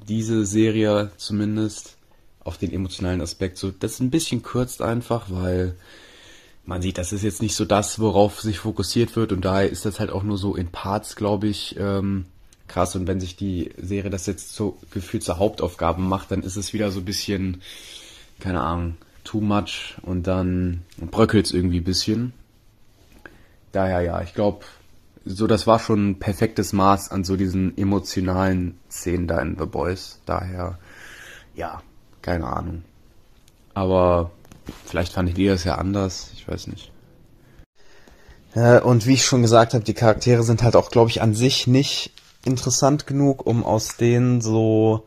diese 0.09 0.47
Serie 0.47 1.12
zumindest 1.17 1.97
auf 2.41 2.59
den 2.59 2.73
emotionalen 2.73 3.21
Aspekt 3.21 3.59
so 3.59 3.71
das 3.71 4.00
ein 4.00 4.11
bisschen 4.11 4.43
kürzt 4.43 4.81
einfach, 4.83 5.26
weil 5.31 5.76
man 6.65 6.83
sieht, 6.83 6.99
das 6.99 7.12
ist 7.12 7.23
jetzt 7.23 7.43
nicht 7.43 7.55
so 7.55 7.65
das, 7.65 7.99
worauf 7.99 8.41
sich 8.41 8.59
fokussiert 8.59 9.15
wird 9.17 9.33
und 9.33 9.45
daher 9.45 9.71
ist 9.71 9.85
das 9.85 10.00
halt 10.00 10.11
auch 10.11 10.23
nur 10.23 10.38
so 10.38 10.57
in 10.57 10.69
Parts, 10.69 11.17
glaube 11.17 11.47
ich, 11.49 11.76
ähm, 11.79 12.26
krass. 12.68 12.96
Und 12.96 13.06
wenn 13.06 13.20
sich 13.20 13.37
die 13.37 13.73
Serie 13.76 14.11
das 14.11 14.26
jetzt 14.26 14.54
so 14.54 14.78
gefühlt 14.90 15.23
zur 15.23 15.38
Hauptaufgabe 15.38 16.00
macht, 16.00 16.30
dann 16.30 16.42
ist 16.42 16.56
es 16.56 16.73
wieder 16.73 16.90
so 16.90 17.00
ein 17.00 17.04
bisschen, 17.04 17.62
keine 18.40 18.61
Ahnung, 18.61 18.96
too 19.25 19.40
much 19.40 19.96
und 20.02 20.26
dann 20.26 20.82
bröckelt 20.99 21.46
es 21.46 21.52
irgendwie 21.52 21.80
ein 21.80 21.85
bisschen. 21.85 22.32
Daher 23.73 24.00
ja, 24.00 24.23
ich 24.23 24.35
glaube, 24.35 24.64
so, 25.25 25.46
das 25.49 25.66
war 25.66 25.80
schon 25.80 26.11
ein 26.11 26.18
perfektes 26.20 26.73
Maß 26.73 27.11
an 27.11 27.25
so 27.25 27.37
diesen 27.37 27.76
emotionalen 27.76 28.78
Szenen 28.88 29.26
da 29.26 29.40
in 29.40 29.58
The 29.58 29.66
Boys. 29.66 30.20
Daher, 30.25 30.78
ja, 31.56 31.82
keine 32.23 32.46
Ahnung. 32.46 32.82
Aber 33.75 34.30
vielleicht 34.85 35.12
fand 35.12 35.28
ich 35.28 35.46
das 35.46 35.64
ja 35.64 35.75
anders, 35.75 36.30
ich 36.35 36.46
weiß 36.46 36.68
nicht. 36.68 36.92
Und 38.85 39.06
wie 39.06 39.14
ich 39.14 39.25
schon 39.26 39.42
gesagt 39.42 39.75
habe, 39.75 39.85
die 39.85 39.92
Charaktere 39.92 40.42
sind 40.42 40.62
halt 40.62 40.76
auch, 40.76 40.90
glaube 40.90 41.11
ich, 41.11 41.20
an 41.20 41.35
sich 41.35 41.66
nicht 41.66 42.12
interessant 42.47 43.07
genug, 43.07 43.47
um 43.47 43.65
aus 43.65 43.97
denen 43.97 44.41
so 44.41 45.05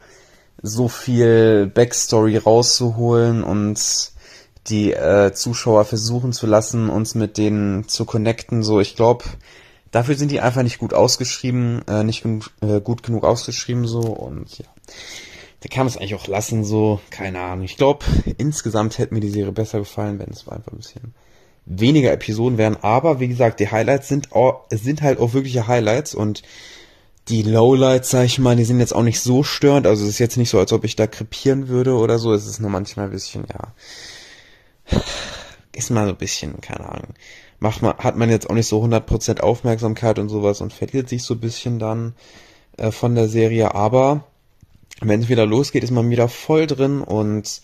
so 0.62 0.90
viel 0.90 1.72
Backstory 1.74 2.38
rauszuholen 2.38 3.44
und 3.44 4.12
die 4.68 4.94
äh, 4.94 5.32
Zuschauer 5.34 5.86
versuchen 5.86 6.34
zu 6.34 6.48
lassen, 6.48 6.90
uns 6.90 7.16
mit 7.16 7.38
denen 7.38 7.88
zu 7.88 8.06
connecten. 8.06 8.62
So, 8.62 8.80
ich 8.80 8.96
glaube, 8.96 9.24
dafür 9.92 10.16
sind 10.16 10.32
die 10.32 10.42
einfach 10.42 10.64
nicht 10.64 10.78
gut 10.78 10.94
ausgeschrieben, 10.94 11.82
äh, 11.88 12.04
nicht 12.04 12.26
äh, 12.26 12.82
gut 12.82 13.04
genug 13.04 13.24
ausgeschrieben 13.24 13.88
so 13.88 14.02
und 14.02 14.58
ja. 14.58 14.66
Da 15.62 15.68
kann 15.68 15.80
man 15.80 15.88
es 15.88 15.98
eigentlich 15.98 16.16
auch 16.16 16.28
lassen, 16.28 16.64
so, 16.64 17.02
keine 17.10 17.42
Ahnung. 17.42 17.66
Ich 17.66 17.76
glaube, 17.76 18.06
insgesamt 18.38 18.98
hätte 18.98 19.14
mir 19.14 19.20
die 19.20 19.30
Serie 19.30 19.52
besser 19.52 19.80
gefallen, 19.80 20.18
wenn 20.18 20.30
es 20.30 20.48
einfach 20.48 20.72
ein 20.72 20.78
bisschen 20.78 21.14
weniger 21.66 22.14
Episoden 22.14 22.58
wären. 22.58 22.78
Aber 22.82 23.20
wie 23.20 23.28
gesagt, 23.28 23.60
die 23.60 23.70
Highlights 23.70 24.08
sind 24.08 24.32
auch, 24.32 24.66
sind 24.72 25.02
halt 25.02 25.20
auch 25.20 25.34
wirkliche 25.34 25.68
Highlights 25.68 26.16
und 26.16 26.44
die 27.30 27.44
Lowlights, 27.44 28.10
sag 28.10 28.26
ich 28.26 28.40
mal, 28.40 28.56
die 28.56 28.66
sind 28.66 28.80
jetzt 28.80 28.96
auch 28.96 29.04
nicht 29.04 29.20
so 29.22 29.44
störend. 29.44 29.88
Also 29.88 30.04
es 30.04 30.10
ist 30.10 30.20
jetzt 30.20 30.38
nicht 30.38 30.50
so, 30.50 30.60
als 30.60 30.74
ob 30.74 30.84
ich 30.84 30.96
da 30.96 31.08
krepieren 31.08 31.68
würde 31.68 31.96
oder 31.96 32.20
so. 32.20 32.34
Es 32.34 32.48
ist 32.48 32.60
nur 32.60 32.70
manchmal 32.70 33.06
ein 33.06 33.12
bisschen, 33.12 33.46
ja, 33.48 33.74
ist 35.76 35.92
mal 35.92 36.06
so 36.06 36.12
ein 36.12 36.18
bisschen, 36.18 36.60
keine 36.62 36.90
Ahnung 36.90 37.14
macht 37.60 37.82
man, 37.82 37.98
hat 37.98 38.16
man 38.16 38.30
jetzt 38.30 38.50
auch 38.50 38.56
nicht 38.56 38.68
so 38.68 38.84
100% 38.84 39.42
Aufmerksamkeit 39.42 40.20
und 40.20 40.30
sowas 40.30 40.62
und 40.62 40.74
verliert 40.74 41.10
sich 41.10 41.24
so 41.24 41.34
ein 41.36 41.40
bisschen 41.40 41.80
dann 41.80 42.14
äh, 42.78 42.92
von 42.92 43.16
der 43.16 43.28
Serie, 43.28 43.76
aber 43.76 44.24
wenn 45.02 45.22
es 45.22 45.30
wieder 45.30 45.46
losgeht, 45.46 45.84
ist 45.84 45.92
man 45.92 46.10
wieder 46.10 46.28
voll 46.28 46.68
drin 46.68 47.02
und 47.02 47.62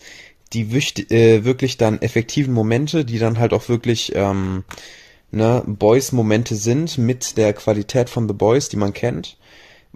die 0.52 0.62
äh, 0.62 1.44
wirklich 1.44 1.76
dann 1.76 2.00
effektiven 2.00 2.54
Momente, 2.54 3.04
die 3.04 3.18
dann 3.18 3.38
halt 3.38 3.52
auch 3.52 3.68
wirklich 3.68 4.12
ähm, 4.14 4.64
ne, 5.30 5.62
Boys-Momente 5.66 6.54
sind 6.54 6.98
mit 6.98 7.36
der 7.36 7.52
Qualität 7.52 8.08
von 8.08 8.28
The 8.28 8.34
Boys, 8.34 8.68
die 8.68 8.76
man 8.76 8.92
kennt, 8.92 9.36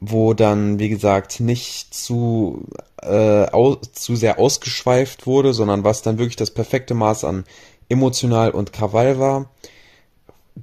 wo 0.00 0.34
dann, 0.34 0.78
wie 0.78 0.88
gesagt, 0.88 1.40
nicht 1.40 1.94
zu, 1.94 2.64
äh, 3.02 3.46
au 3.52 3.76
zu 3.76 4.16
sehr 4.16 4.38
ausgeschweift 4.38 5.26
wurde, 5.26 5.52
sondern 5.54 5.84
was 5.84 6.02
dann 6.02 6.18
wirklich 6.18 6.36
das 6.36 6.50
perfekte 6.50 6.94
Maß 6.94 7.24
an 7.24 7.44
emotional 7.88 8.50
und 8.50 8.72
Krawall 8.72 9.18
war 9.18 9.50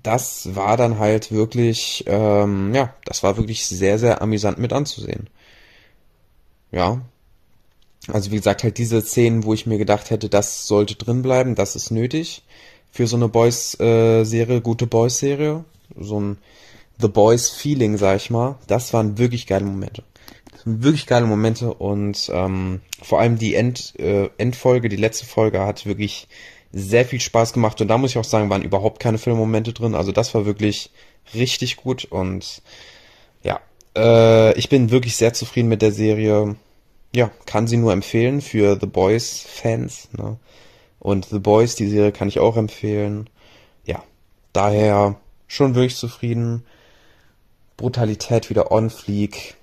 das 0.03 0.56
war 0.56 0.77
dann 0.77 1.00
halt 1.00 1.32
wirklich, 1.32 2.03
ähm, 2.08 2.74
ja, 2.74 2.94
das 3.06 3.24
war 3.24 3.38
wirklich 3.38 3.65
sehr, 3.67 4.00
sehr 4.00 4.22
amüsant 4.22 4.58
mit 4.58 4.74
anzusehen. 4.74 5.29
Ja. 6.72 7.01
Also 8.10 8.32
wie 8.32 8.38
gesagt, 8.38 8.63
halt 8.63 8.77
diese 8.77 9.01
Szenen, 9.01 9.44
wo 9.44 9.53
ich 9.53 9.65
mir 9.65 9.77
gedacht 9.77 10.10
hätte, 10.10 10.29
das 10.29 10.67
sollte 10.67 10.96
drin 10.96 11.22
bleiben, 11.22 11.56
das 11.56 11.75
ist 11.75 11.91
nötig 11.91 12.44
für 12.91 13.08
so 13.08 13.17
eine 13.17 13.27
Boys-Serie, 13.27 14.58
äh, 14.58 14.62
gute 14.62 14.88
Boys-Serie. 14.88 15.65
So 16.00 16.20
ein 16.20 16.38
The 17.00 17.08
Boys-Feeling, 17.08 17.98
sag 17.98 18.18
ich 18.18 18.30
mal. 18.30 18.58
Das 18.68 18.94
waren 18.94 19.18
wirklich 19.18 19.48
geile 19.48 19.66
Momente. 19.66 20.04
Das 20.51 20.66
waren 20.66 20.84
wirklich 20.84 21.06
geile 21.06 21.25
Momente 21.25 21.74
und 21.74 22.30
ähm, 22.34 22.82
vor 23.01 23.20
allem 23.20 23.38
die 23.38 23.56
End, 23.56 23.94
äh, 24.00 24.30
Endfolge, 24.38 24.89
die 24.89 24.96
letzte 24.96 25.25
Folge 25.25 25.62
hat 25.62 25.86
wirklich 25.86 26.27
sehr 26.72 27.06
viel 27.06 27.22
Spaß 27.22 27.54
gemacht 27.54 27.80
und 27.82 27.88
da 27.88 27.98
muss 27.98 28.12
ich 28.12 28.18
auch 28.18 28.24
sagen, 28.24 28.50
waren 28.50 28.62
überhaupt 28.62 29.00
keine 29.00 29.18
Filmmomente 29.18 29.74
drin. 29.74 29.96
Also 29.96 30.12
das 30.12 30.34
war 30.34 30.46
wirklich 30.46 30.92
richtig 31.34 31.77
gut 31.77 32.06
und 32.06 32.62
ja, 33.44 33.60
äh, 33.96 34.58
ich 34.58 34.70
bin 34.70 34.92
wirklich 34.92 35.16
sehr 35.16 35.34
zufrieden 35.34 35.70
mit 35.70 35.82
der 35.82 35.92
Serie. 35.92 36.56
Ja, 37.16 37.32
kann 37.46 37.68
sie 37.68 37.77
nur 37.77 37.94
empfehlen 37.94 38.42
für 38.42 38.77
The 38.80 38.88
Boys 38.88 39.46
Fans. 39.48 40.10
Ne? 40.18 40.38
Und 41.00 41.25
The 41.25 41.39
Boys, 41.39 41.75
die 41.75 41.89
Serie 41.89 42.12
kann 42.12 42.27
ich 42.27 42.39
auch 42.39 42.58
empfehlen. 42.58 43.30
Ja, 43.86 44.04
daher 44.54 45.16
schon 45.48 45.75
wirklich 45.75 45.96
zufrieden. 45.96 46.63
Brutalität 47.77 48.50
wieder 48.50 48.72
on 48.72 48.89
fleek. 48.89 49.55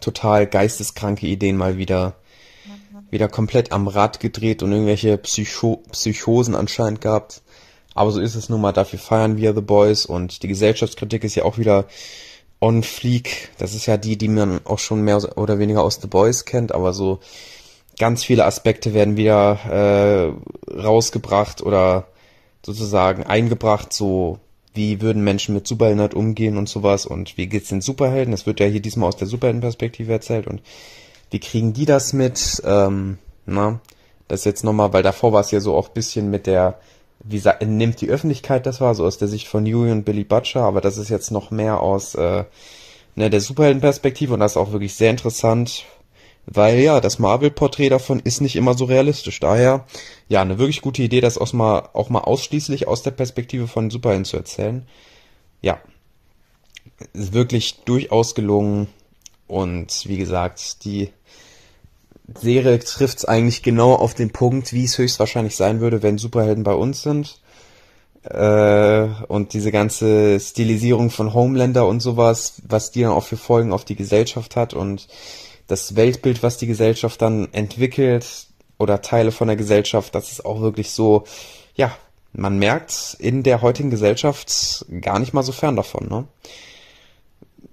Total 0.00 0.46
geisteskranke 0.46 1.26
Ideen 1.26 1.56
mal 1.56 1.76
wieder 1.76 2.14
wieder 3.10 3.28
komplett 3.28 3.72
am 3.72 3.88
Rad 3.88 4.20
gedreht 4.20 4.62
und 4.62 4.72
irgendwelche 4.72 5.16
Psycho 5.18 5.82
Psychosen 5.92 6.54
anscheinend 6.54 7.00
gehabt. 7.00 7.42
Aber 7.94 8.10
so 8.10 8.20
ist 8.20 8.34
es 8.34 8.48
nun 8.48 8.60
mal, 8.60 8.72
dafür 8.72 8.98
feiern 8.98 9.36
wir 9.36 9.54
The 9.54 9.60
Boys 9.60 10.06
und 10.06 10.42
die 10.42 10.48
Gesellschaftskritik 10.48 11.24
ist 11.24 11.34
ja 11.34 11.44
auch 11.44 11.56
wieder 11.56 11.86
on 12.60 12.82
fleek. 12.82 13.50
Das 13.58 13.74
ist 13.74 13.86
ja 13.86 13.96
die, 13.96 14.18
die 14.18 14.28
man 14.28 14.60
auch 14.64 14.78
schon 14.78 15.02
mehr 15.02 15.38
oder 15.38 15.58
weniger 15.58 15.82
aus 15.82 15.98
The 16.00 16.08
Boys 16.08 16.44
kennt, 16.44 16.72
aber 16.72 16.92
so 16.92 17.20
ganz 17.98 18.24
viele 18.24 18.44
Aspekte 18.44 18.92
werden 18.92 19.16
wieder 19.16 20.34
äh, 20.68 20.72
rausgebracht 20.72 21.62
oder 21.62 22.08
sozusagen 22.62 23.22
eingebracht, 23.22 23.92
so 23.92 24.40
wie 24.76 25.00
würden 25.00 25.24
Menschen 25.24 25.54
mit 25.54 25.66
Superhelden 25.66 26.12
umgehen 26.12 26.56
und 26.56 26.68
sowas 26.68 27.06
und 27.06 27.36
wie 27.36 27.46
geht's 27.46 27.70
den 27.70 27.80
Superhelden? 27.80 28.30
Das 28.30 28.46
wird 28.46 28.60
ja 28.60 28.66
hier 28.66 28.80
diesmal 28.80 29.08
aus 29.08 29.16
der 29.16 29.26
Superheldenperspektive 29.26 30.12
erzählt 30.12 30.46
und 30.46 30.62
wie 31.30 31.40
kriegen 31.40 31.72
die 31.72 31.86
das 31.86 32.12
mit? 32.12 32.62
Ähm, 32.64 33.18
na, 33.46 33.80
das 34.28 34.44
jetzt 34.44 34.64
nochmal, 34.64 34.92
weil 34.92 35.02
davor 35.02 35.32
war 35.32 35.40
es 35.40 35.50
ja 35.50 35.60
so 35.60 35.74
auch 35.74 35.88
bisschen 35.88 36.30
mit 36.30 36.46
der, 36.46 36.78
wie 37.24 37.42
nimmt 37.64 38.00
die 38.00 38.10
Öffentlichkeit 38.10 38.66
das 38.66 38.80
war, 38.80 38.94
so 38.94 39.04
aus 39.04 39.18
der 39.18 39.28
Sicht 39.28 39.48
von 39.48 39.66
Yui 39.66 39.90
und 39.90 40.04
Billy 40.04 40.24
Butcher, 40.24 40.62
aber 40.62 40.80
das 40.80 40.98
ist 40.98 41.08
jetzt 41.08 41.30
noch 41.30 41.50
mehr 41.50 41.80
aus 41.80 42.14
äh, 42.14 42.44
ne, 43.14 43.30
der 43.30 43.40
Superheldenperspektive 43.40 44.34
und 44.34 44.40
das 44.40 44.52
ist 44.52 44.56
auch 44.56 44.72
wirklich 44.72 44.94
sehr 44.94 45.10
interessant, 45.10 45.84
weil 46.46 46.78
ja, 46.78 47.00
das 47.00 47.18
Marvel-Porträt 47.18 47.88
davon 47.90 48.20
ist 48.20 48.40
nicht 48.40 48.56
immer 48.56 48.74
so 48.74 48.84
realistisch. 48.84 49.40
Daher, 49.40 49.84
ja, 50.28 50.42
eine 50.42 50.58
wirklich 50.58 50.80
gute 50.80 51.02
Idee, 51.02 51.20
das 51.20 51.38
auch 51.38 51.52
mal, 51.52 51.88
auch 51.92 52.08
mal 52.08 52.20
ausschließlich 52.20 52.86
aus 52.86 53.02
der 53.02 53.10
Perspektive 53.10 53.66
von 53.66 53.90
Superhelden 53.90 54.24
zu 54.24 54.36
erzählen. 54.36 54.86
Ja, 55.60 55.80
ist 57.12 57.32
wirklich 57.32 57.82
durchaus 57.84 58.34
gelungen 58.34 58.86
und 59.48 60.08
wie 60.08 60.16
gesagt, 60.16 60.84
die 60.84 61.10
Serie 62.34 62.78
trifft 62.78 63.18
es 63.18 63.24
eigentlich 63.24 63.62
genau 63.62 63.94
auf 63.94 64.14
den 64.14 64.30
Punkt, 64.30 64.72
wie 64.72 64.84
es 64.84 64.98
höchstwahrscheinlich 64.98 65.56
sein 65.56 65.80
würde, 65.80 66.02
wenn 66.02 66.18
Superhelden 66.18 66.64
bei 66.64 66.74
uns 66.74 67.02
sind. 67.02 67.40
Äh, 68.24 69.06
und 69.28 69.52
diese 69.52 69.70
ganze 69.70 70.40
Stilisierung 70.40 71.10
von 71.10 71.32
Homelander 71.32 71.86
und 71.86 72.00
sowas, 72.00 72.60
was 72.66 72.90
die 72.90 73.02
dann 73.02 73.12
auch 73.12 73.22
für 73.22 73.36
Folgen 73.36 73.72
auf 73.72 73.84
die 73.84 73.94
Gesellschaft 73.94 74.56
hat 74.56 74.74
und 74.74 75.06
das 75.66 75.96
Weltbild, 75.96 76.42
was 76.42 76.58
die 76.58 76.66
Gesellschaft 76.66 77.20
dann 77.22 77.52
entwickelt 77.52 78.46
oder 78.78 79.02
Teile 79.02 79.32
von 79.32 79.48
der 79.48 79.56
Gesellschaft, 79.56 80.14
das 80.14 80.30
ist 80.32 80.44
auch 80.44 80.60
wirklich 80.60 80.90
so, 80.90 81.24
ja, 81.74 81.96
man 82.32 82.58
merkt 82.58 83.16
in 83.18 83.42
der 83.42 83.62
heutigen 83.62 83.90
Gesellschaft 83.90 84.84
gar 85.00 85.18
nicht 85.18 85.32
mal 85.32 85.42
so 85.42 85.52
fern 85.52 85.76
davon, 85.76 86.08
ne? 86.08 86.26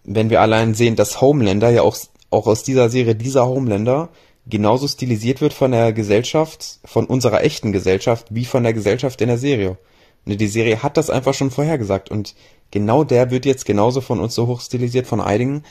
Wenn 0.06 0.30
wir 0.30 0.42
allein 0.42 0.74
sehen, 0.74 0.98
dass 0.98 1.22
Homelander 1.22 1.70
ja 1.70 1.82
auch, 1.82 1.96
auch 2.30 2.48
aus 2.48 2.64
dieser 2.64 2.90
Serie, 2.90 3.16
dieser 3.16 3.46
Homelander, 3.48 4.10
genauso 4.46 4.88
stilisiert 4.88 5.40
wird 5.40 5.54
von 5.54 5.72
der 5.72 5.94
Gesellschaft, 5.94 6.80
von 6.84 7.06
unserer 7.06 7.44
echten 7.44 7.72
Gesellschaft, 7.72 8.28
wie 8.30 8.46
von 8.46 8.64
der 8.64 8.74
Gesellschaft 8.74 9.22
in 9.22 9.30
der 9.30 9.38
Serie. 9.38 9.78
Und 10.26 10.40
die 10.40 10.48
Serie 10.48 10.84
hat 10.84 10.98
das 10.98 11.10
einfach 11.10 11.34
schon 11.34 11.52
vorhergesagt 11.52 12.10
und 12.12 12.36
genau 12.72 13.04
der 13.04 13.32
wird 13.32 13.46
jetzt 13.46 13.66
genauso 13.66 14.02
von 14.02 14.20
uns 14.20 14.36
so 14.36 14.48
hoch 14.48 14.62
stilisiert 14.62 15.08
von 15.08 15.22
einigen, 15.22 15.64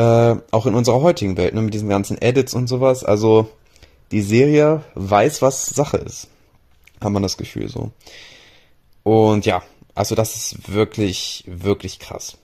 äh, 0.00 0.40
auch 0.50 0.66
in 0.66 0.74
unserer 0.74 1.02
heutigen 1.02 1.36
Welt, 1.36 1.54
ne, 1.54 1.62
mit 1.62 1.74
diesen 1.74 1.88
ganzen 1.88 2.20
Edits 2.20 2.54
und 2.54 2.68
sowas. 2.68 3.04
Also 3.04 3.48
die 4.12 4.22
Serie 4.22 4.82
weiß, 4.94 5.42
was 5.42 5.66
Sache 5.66 5.98
ist. 5.98 6.28
Hat 7.00 7.12
man 7.12 7.22
das 7.22 7.36
Gefühl 7.36 7.68
so. 7.68 7.90
Und 9.02 9.46
ja, 9.46 9.62
also 9.94 10.14
das 10.14 10.36
ist 10.36 10.72
wirklich, 10.72 11.44
wirklich 11.46 11.98
krass 11.98 12.36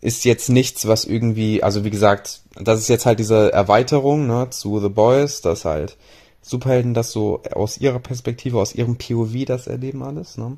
ist 0.00 0.24
jetzt 0.24 0.48
nichts, 0.48 0.86
was 0.86 1.04
irgendwie, 1.04 1.62
also 1.62 1.84
wie 1.84 1.90
gesagt, 1.90 2.42
das 2.54 2.80
ist 2.80 2.88
jetzt 2.88 3.06
halt 3.06 3.18
diese 3.18 3.52
Erweiterung 3.52 4.26
ne, 4.26 4.48
zu 4.50 4.80
The 4.80 4.88
Boys, 4.88 5.40
dass 5.40 5.64
halt 5.64 5.96
Superhelden 6.40 6.94
das 6.94 7.10
so 7.10 7.42
aus 7.52 7.78
ihrer 7.78 7.98
Perspektive, 7.98 8.60
aus 8.60 8.74
ihrem 8.74 8.96
POV 8.96 9.44
das 9.44 9.66
erleben 9.66 10.02
alles, 10.02 10.38
ne? 10.38 10.56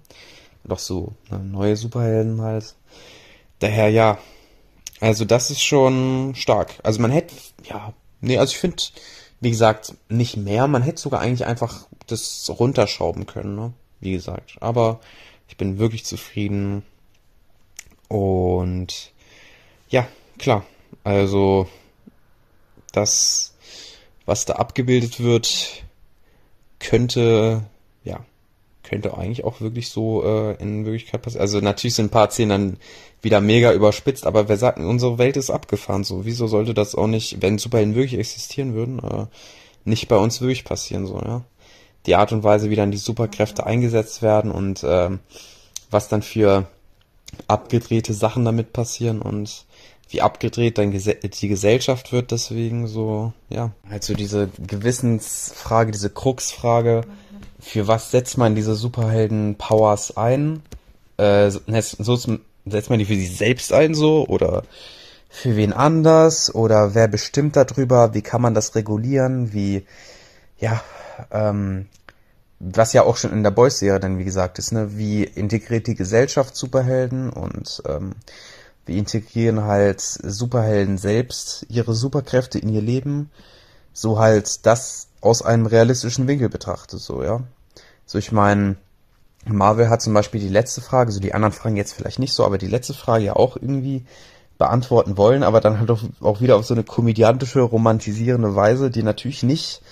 Doch 0.65 0.79
so 0.79 1.15
ne, 1.31 1.39
neue 1.39 1.75
Superhelden 1.75 2.43
halt. 2.43 2.75
Daher 3.61 3.89
ja, 3.89 4.19
also 5.01 5.25
das 5.25 5.51
ist 5.51 5.63
schon 5.63 6.35
stark. 6.37 6.75
Also 6.83 7.01
man 7.01 7.11
hätte, 7.11 7.35
ja, 7.65 7.93
nee, 8.21 8.39
also 8.39 8.53
ich 8.53 8.59
finde, 8.59 8.83
wie 9.41 9.51
gesagt, 9.51 9.95
nicht 10.09 10.37
mehr. 10.37 10.67
Man 10.69 10.83
hätte 10.83 11.01
sogar 11.01 11.21
eigentlich 11.21 11.47
einfach 11.47 11.87
das 12.07 12.51
runterschrauben 12.51 13.27
können, 13.27 13.57
ne? 13.57 13.73
Wie 14.01 14.13
gesagt. 14.13 14.57
Aber 14.61 15.01
ich 15.49 15.57
bin 15.57 15.79
wirklich 15.79 16.05
zufrieden. 16.05 16.85
Und 18.09 19.13
ja, 19.89 20.07
klar. 20.39 20.65
Also 21.05 21.69
das, 22.93 23.55
was 24.27 24.45
da 24.45 24.55
abgebildet 24.55 25.21
wird, 25.21 25.85
könnte, 26.79 27.65
ja, 28.05 28.25
könnte 28.91 29.17
eigentlich 29.17 29.45
auch 29.45 29.61
wirklich 29.61 29.89
so 29.89 30.25
äh, 30.25 30.61
in 30.61 30.85
Wirklichkeit 30.85 31.23
passieren. 31.23 31.43
Also 31.43 31.61
natürlich 31.61 31.95
sind 31.95 32.07
ein 32.07 32.11
paar 32.11 32.31
Szenen 32.31 32.51
dann 32.51 32.77
wieder 33.23 33.41
mega 33.41 33.73
überspitzt, 33.73 34.27
aber 34.27 34.49
wer 34.49 34.57
sagt, 34.57 34.81
unsere 34.81 35.17
Welt 35.17 35.37
ist 35.37 35.49
abgefahren 35.49 36.03
so. 36.03 36.25
Wieso 36.25 36.49
sollte 36.49 36.75
das 36.75 36.97
auch 36.97 37.07
nicht, 37.07 37.41
wenn 37.41 37.59
Superhelden 37.59 37.95
wirklich 37.95 38.19
existieren 38.19 38.75
würden, 38.75 38.99
äh, 38.99 39.27
nicht 39.85 40.09
bei 40.09 40.17
uns 40.17 40.41
wirklich 40.41 40.65
passieren 40.65 41.07
so, 41.07 41.21
ja? 41.25 41.45
Die 42.07 42.17
Art 42.17 42.33
und 42.33 42.43
Weise, 42.43 42.71
wie 42.71 42.77
dann 42.77 42.91
die 42.91 42.99
Superkräfte 42.99 43.65
eingesetzt 43.65 44.23
werden 44.23 44.51
und 44.51 44.83
äh, 44.83 45.11
was 45.91 46.09
dann 46.09 46.23
für 46.23 46.67
abgedrehte 47.47 48.13
Sachen 48.15 48.45
damit 48.45 48.73
passieren 48.73 49.23
und 49.23 49.67
wie 50.09 50.23
abgedreht 50.23 50.79
dann 50.79 50.91
die 50.91 51.49
Gesellschaft 51.49 52.11
wird 52.11 52.33
deswegen 52.33 52.89
so, 52.89 53.33
ja. 53.51 53.71
Halt 53.89 54.03
so 54.03 54.15
diese 54.15 54.49
Gewissensfrage, 54.67 55.93
diese 55.93 56.11
Kruxfrage, 56.11 57.03
für 57.61 57.89
was 57.89 58.11
setzt 58.11 58.39
man 58.39 58.55
diese 58.55 58.75
Superhelden-Powers 58.75 60.17
ein? 60.17 60.63
Äh, 61.17 61.51
so 61.51 62.17
setzt 62.67 62.91
man 62.91 62.99
die 62.99 63.05
für 63.05 63.15
sich 63.15 63.37
selbst 63.37 63.73
ein 63.73 63.95
so 63.95 64.27
oder 64.27 64.63
für 65.29 65.57
wen 65.57 65.73
anders 65.73 66.55
oder 66.55 66.95
wer 66.95 67.09
bestimmt 67.09 67.57
darüber? 67.57 68.15
Wie 68.15 68.23
kann 68.23 68.43
man 68.43 68.55
das 68.55 68.75
regulieren? 68.75 69.53
Wie, 69.53 69.87
ja, 70.59 70.83
ähm, 71.31 71.87
was 72.59 72.93
ja 72.93 73.05
auch 73.05 73.17
schon 73.17 73.33
in 73.33 73.43
der 73.43 73.53
Boys-Serie 73.53 74.01
dann, 74.01 74.19
wie 74.19 74.25
gesagt, 74.25 74.59
ist, 74.59 74.73
ne? 74.73 74.99
Wie 74.99 75.25
integriert 75.25 75.87
die 75.87 75.95
Gesellschaft 75.95 76.57
Superhelden 76.57 77.31
und 77.31 77.83
ähm, 77.87 78.17
wie 78.87 78.99
integrieren 78.99 79.65
halt 79.65 80.01
Superhelden 80.01 80.99
selbst 80.99 81.65
ihre 81.69 81.95
Superkräfte 81.95 82.59
in 82.59 82.69
ihr 82.69 82.83
Leben, 82.83 83.31
so 83.93 84.19
halt 84.19 84.67
das 84.67 85.10
aus 85.21 85.43
einem 85.43 85.67
realistischen 85.67 86.27
Winkel 86.27 86.49
betrachtet, 86.49 87.01
so, 87.01 87.23
ja. 87.23 87.43
So, 88.07 88.19
ich 88.19 88.33
meine, 88.33 88.77
Marvel 89.47 89.89
hat 89.89 90.03
zum 90.03 90.15
Beispiel 90.15 90.41
die 90.41 90.49
letzte 90.49 90.81
Frage, 90.81 91.13
so 91.13 91.21
die 91.21 91.35
anderen 91.35 91.53
Fragen 91.53 91.77
jetzt 91.77 91.93
vielleicht 91.93 92.19
nicht 92.19 92.33
so, 92.33 92.45
aber 92.45 92.59
die 92.59 92.67
letzte 92.67 92.95
Frage 92.95 93.25
ja 93.25 93.37
auch 93.37 93.57
irgendwie 93.57 94.05
beantworten 94.59 95.17
wollen, 95.17 95.43
aber 95.43 95.61
dann 95.61 95.81
halt 95.81 95.91
auch, 96.21 96.41
wieder 96.41 96.57
auf 96.57 96.67
so 96.67 96.75
eine 96.75 96.85
komödiantische, 96.85 97.61
romantisierende 97.61 98.55
Weise, 98.55 98.91
die 98.91 99.03
natürlich 99.03 99.43
nicht 99.43 99.83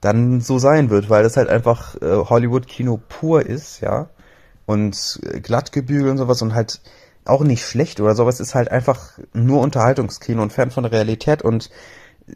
dann 0.00 0.40
so 0.40 0.58
sein 0.58 0.90
wird, 0.90 1.10
weil 1.10 1.22
das 1.22 1.36
halt 1.36 1.48
einfach 1.48 1.96
äh, 2.00 2.16
Hollywood-Kino 2.16 3.00
pur 3.08 3.44
ist, 3.44 3.80
ja. 3.80 4.08
Und 4.64 5.20
äh, 5.22 5.40
glattgebügelt 5.40 6.10
und 6.10 6.18
sowas 6.18 6.42
und 6.42 6.54
halt 6.54 6.80
auch 7.24 7.42
nicht 7.42 7.64
schlecht 7.64 8.00
oder 8.00 8.14
sowas, 8.14 8.40
ist 8.40 8.54
halt 8.54 8.70
einfach 8.70 9.18
nur 9.32 9.60
Unterhaltungskino 9.60 10.40
und 10.42 10.52
fern 10.52 10.70
von 10.70 10.84
der 10.84 10.92
Realität 10.92 11.42
und 11.42 11.70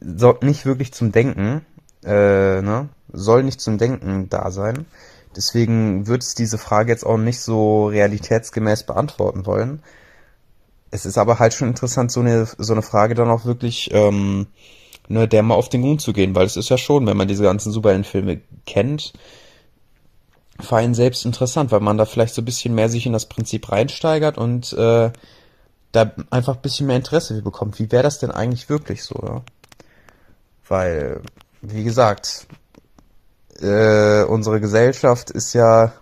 sorgt 0.01 0.43
nicht 0.43 0.67
wirklich 0.67 0.93
zum 0.93 1.13
Denken, 1.13 1.65
äh, 2.05 2.63
ne? 2.63 2.89
Soll 3.13 3.43
nicht 3.43 3.61
zum 3.61 3.79
Denken 3.79 4.29
da 4.29 4.51
sein. 4.51 4.87
Deswegen 5.37 6.07
wird 6.07 6.23
es 6.23 6.35
diese 6.35 6.59
Frage 6.59 6.93
jetzt 6.93 7.05
auch 7.05 7.17
nicht 7.17 7.41
so 7.41 7.87
realitätsgemäß 7.87 8.85
beantworten 8.85 9.47
wollen. 9.47 9.83
Es 10.91 11.07
ist 11.07 11.19
aber 11.19 11.39
halt 11.39 11.55
schon 11.55 11.69
interessant, 11.69 12.11
so 12.11 12.21
eine, 12.21 12.47
so 12.47 12.73
eine 12.73 12.83
Frage 12.83 13.15
dann 13.15 13.31
auch 13.31 13.45
wirklich, 13.45 13.91
ähm, 13.93 14.49
ne, 15.09 15.29
der 15.29 15.43
mal 15.43 15.55
auf 15.55 15.69
den 15.69 15.83
Grund 15.83 16.01
zu 16.01 16.13
gehen, 16.13 16.35
weil 16.35 16.47
es 16.47 16.57
ist 16.57 16.69
ja 16.69 16.79
schon, 16.79 17.07
wenn 17.07 17.17
man 17.17 17.29
diese 17.29 17.45
ganzen 17.45 17.73
Superheldenfilme 17.73 18.41
kennt, 18.67 19.13
für 20.59 20.77
einen 20.77 20.95
selbst 20.95 21.25
interessant, 21.25 21.71
weil 21.73 21.81
man 21.81 21.97
da 21.97 22.05
vielleicht 22.05 22.35
so 22.35 22.43
ein 22.43 22.45
bisschen 22.45 22.75
mehr 22.75 22.89
sich 22.89 23.07
in 23.07 23.13
das 23.13 23.27
Prinzip 23.27 23.71
reinsteigert 23.71 24.37
und 24.37 24.73
äh, 24.73 25.11
da 25.93 26.13
einfach 26.31 26.57
ein 26.57 26.63
bisschen 26.63 26.87
mehr 26.87 26.97
Interesse 26.97 27.41
bekommt. 27.43 27.79
Wie 27.79 27.91
wäre 27.91 28.03
das 28.03 28.19
denn 28.19 28.31
eigentlich 28.31 28.69
wirklich 28.69 29.03
so? 29.03 29.19
Ja? 29.23 29.43
Weil, 30.69 31.23
wie 31.63 31.85
gesagt, 31.85 32.47
äh, 33.61 34.23
unsere 34.25 34.61
Gesellschaft 34.61 35.31
ist 35.31 35.53
ja 35.53 35.93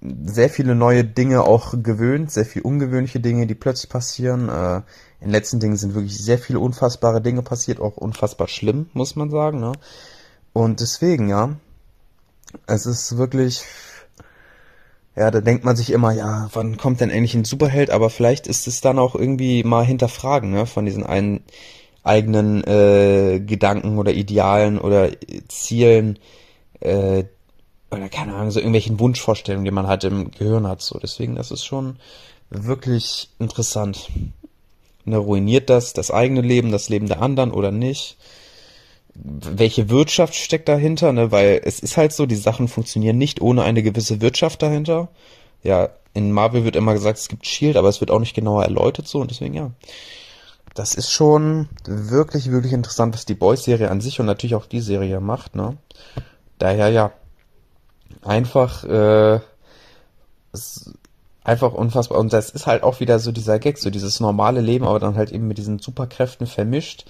sehr 0.00 0.48
viele 0.48 0.74
neue 0.74 1.04
Dinge 1.04 1.42
auch 1.42 1.74
gewöhnt, 1.82 2.32
sehr 2.32 2.46
viel 2.46 2.62
ungewöhnliche 2.62 3.20
Dinge, 3.20 3.46
die 3.46 3.54
plötzlich 3.54 3.90
passieren. 3.90 4.48
Äh, 4.48 4.76
in 5.20 5.26
den 5.26 5.30
letzten 5.30 5.60
Dingen 5.60 5.76
sind 5.76 5.94
wirklich 5.94 6.16
sehr 6.16 6.38
viele 6.38 6.60
unfassbare 6.60 7.20
Dinge 7.20 7.42
passiert, 7.42 7.80
auch 7.80 7.98
unfassbar 7.98 8.48
schlimm, 8.48 8.88
muss 8.94 9.16
man 9.16 9.30
sagen. 9.30 9.60
Ne? 9.60 9.72
Und 10.54 10.80
deswegen, 10.80 11.28
ja, 11.28 11.56
es 12.66 12.86
ist 12.86 13.18
wirklich, 13.18 13.62
ja, 15.14 15.30
da 15.30 15.42
denkt 15.42 15.64
man 15.64 15.76
sich 15.76 15.90
immer, 15.90 16.12
ja, 16.12 16.48
wann 16.54 16.78
kommt 16.78 17.02
denn 17.02 17.10
endlich 17.10 17.34
ein 17.34 17.44
Superheld? 17.44 17.90
Aber 17.90 18.08
vielleicht 18.08 18.46
ist 18.46 18.66
es 18.66 18.80
dann 18.80 18.98
auch 18.98 19.14
irgendwie 19.14 19.62
mal 19.64 19.84
hinterfragen, 19.84 20.50
ne, 20.50 20.64
von 20.64 20.86
diesen 20.86 21.04
einen 21.04 21.44
eigenen 22.02 22.64
äh, 22.64 23.40
Gedanken 23.40 23.98
oder 23.98 24.12
Idealen 24.12 24.78
oder 24.78 25.10
Zielen, 25.48 26.18
äh, 26.80 27.24
oder 27.90 28.08
keine 28.08 28.34
Ahnung, 28.34 28.50
so 28.50 28.60
irgendwelchen 28.60 29.00
Wunschvorstellungen, 29.00 29.64
die 29.64 29.70
man 29.70 29.86
halt 29.86 30.04
im 30.04 30.30
Gehirn 30.30 30.66
hat. 30.66 30.80
So, 30.80 30.98
deswegen, 30.98 31.34
das 31.34 31.50
ist 31.50 31.64
schon 31.64 31.96
wirklich 32.50 33.28
interessant. 33.38 34.08
Ne, 35.04 35.16
ruiniert 35.16 35.70
das 35.70 35.92
das 35.92 36.10
eigene 36.10 36.42
Leben, 36.42 36.72
das 36.72 36.88
Leben 36.88 37.06
der 37.06 37.22
anderen 37.22 37.52
oder 37.52 37.70
nicht? 37.70 38.16
welche 39.14 39.90
Wirtschaft 39.90 40.34
steckt 40.34 40.68
dahinter, 40.68 41.12
ne? 41.12 41.32
Weil 41.32 41.60
es 41.64 41.80
ist 41.80 41.96
halt 41.96 42.12
so, 42.12 42.26
die 42.26 42.36
Sachen 42.36 42.68
funktionieren 42.68 43.18
nicht 43.18 43.40
ohne 43.40 43.62
eine 43.62 43.82
gewisse 43.82 44.20
Wirtschaft 44.20 44.62
dahinter. 44.62 45.08
Ja, 45.62 45.90
in 46.14 46.32
Marvel 46.32 46.64
wird 46.64 46.76
immer 46.76 46.94
gesagt, 46.94 47.18
es 47.18 47.28
gibt 47.28 47.46
Shield, 47.46 47.76
aber 47.76 47.88
es 47.88 48.00
wird 48.00 48.10
auch 48.10 48.18
nicht 48.18 48.34
genauer 48.34 48.64
erläutert 48.64 49.06
so 49.06 49.20
und 49.20 49.30
deswegen 49.30 49.54
ja. 49.54 49.70
Das 50.74 50.94
ist 50.94 51.10
schon 51.10 51.68
wirklich, 51.84 52.50
wirklich 52.50 52.72
interessant, 52.72 53.14
was 53.14 53.26
die 53.26 53.34
Boys-Serie 53.34 53.90
an 53.90 54.00
sich 54.00 54.20
und 54.20 54.26
natürlich 54.26 54.54
auch 54.54 54.66
die 54.66 54.80
Serie 54.80 55.20
macht, 55.20 55.54
ne? 55.56 55.76
Daher 56.58 56.88
ja. 56.88 57.12
Einfach, 58.22 58.84
äh, 58.84 59.40
einfach 61.42 61.72
unfassbar. 61.72 62.18
Und 62.18 62.32
das 62.32 62.50
ist 62.50 62.66
halt 62.66 62.82
auch 62.82 63.00
wieder 63.00 63.18
so 63.18 63.32
dieser 63.32 63.58
Gag, 63.58 63.78
so 63.78 63.90
dieses 63.90 64.20
normale 64.20 64.60
Leben, 64.60 64.84
aber 64.84 64.98
dann 64.98 65.16
halt 65.16 65.32
eben 65.32 65.48
mit 65.48 65.58
diesen 65.58 65.78
Superkräften 65.78 66.46
vermischt 66.46 67.06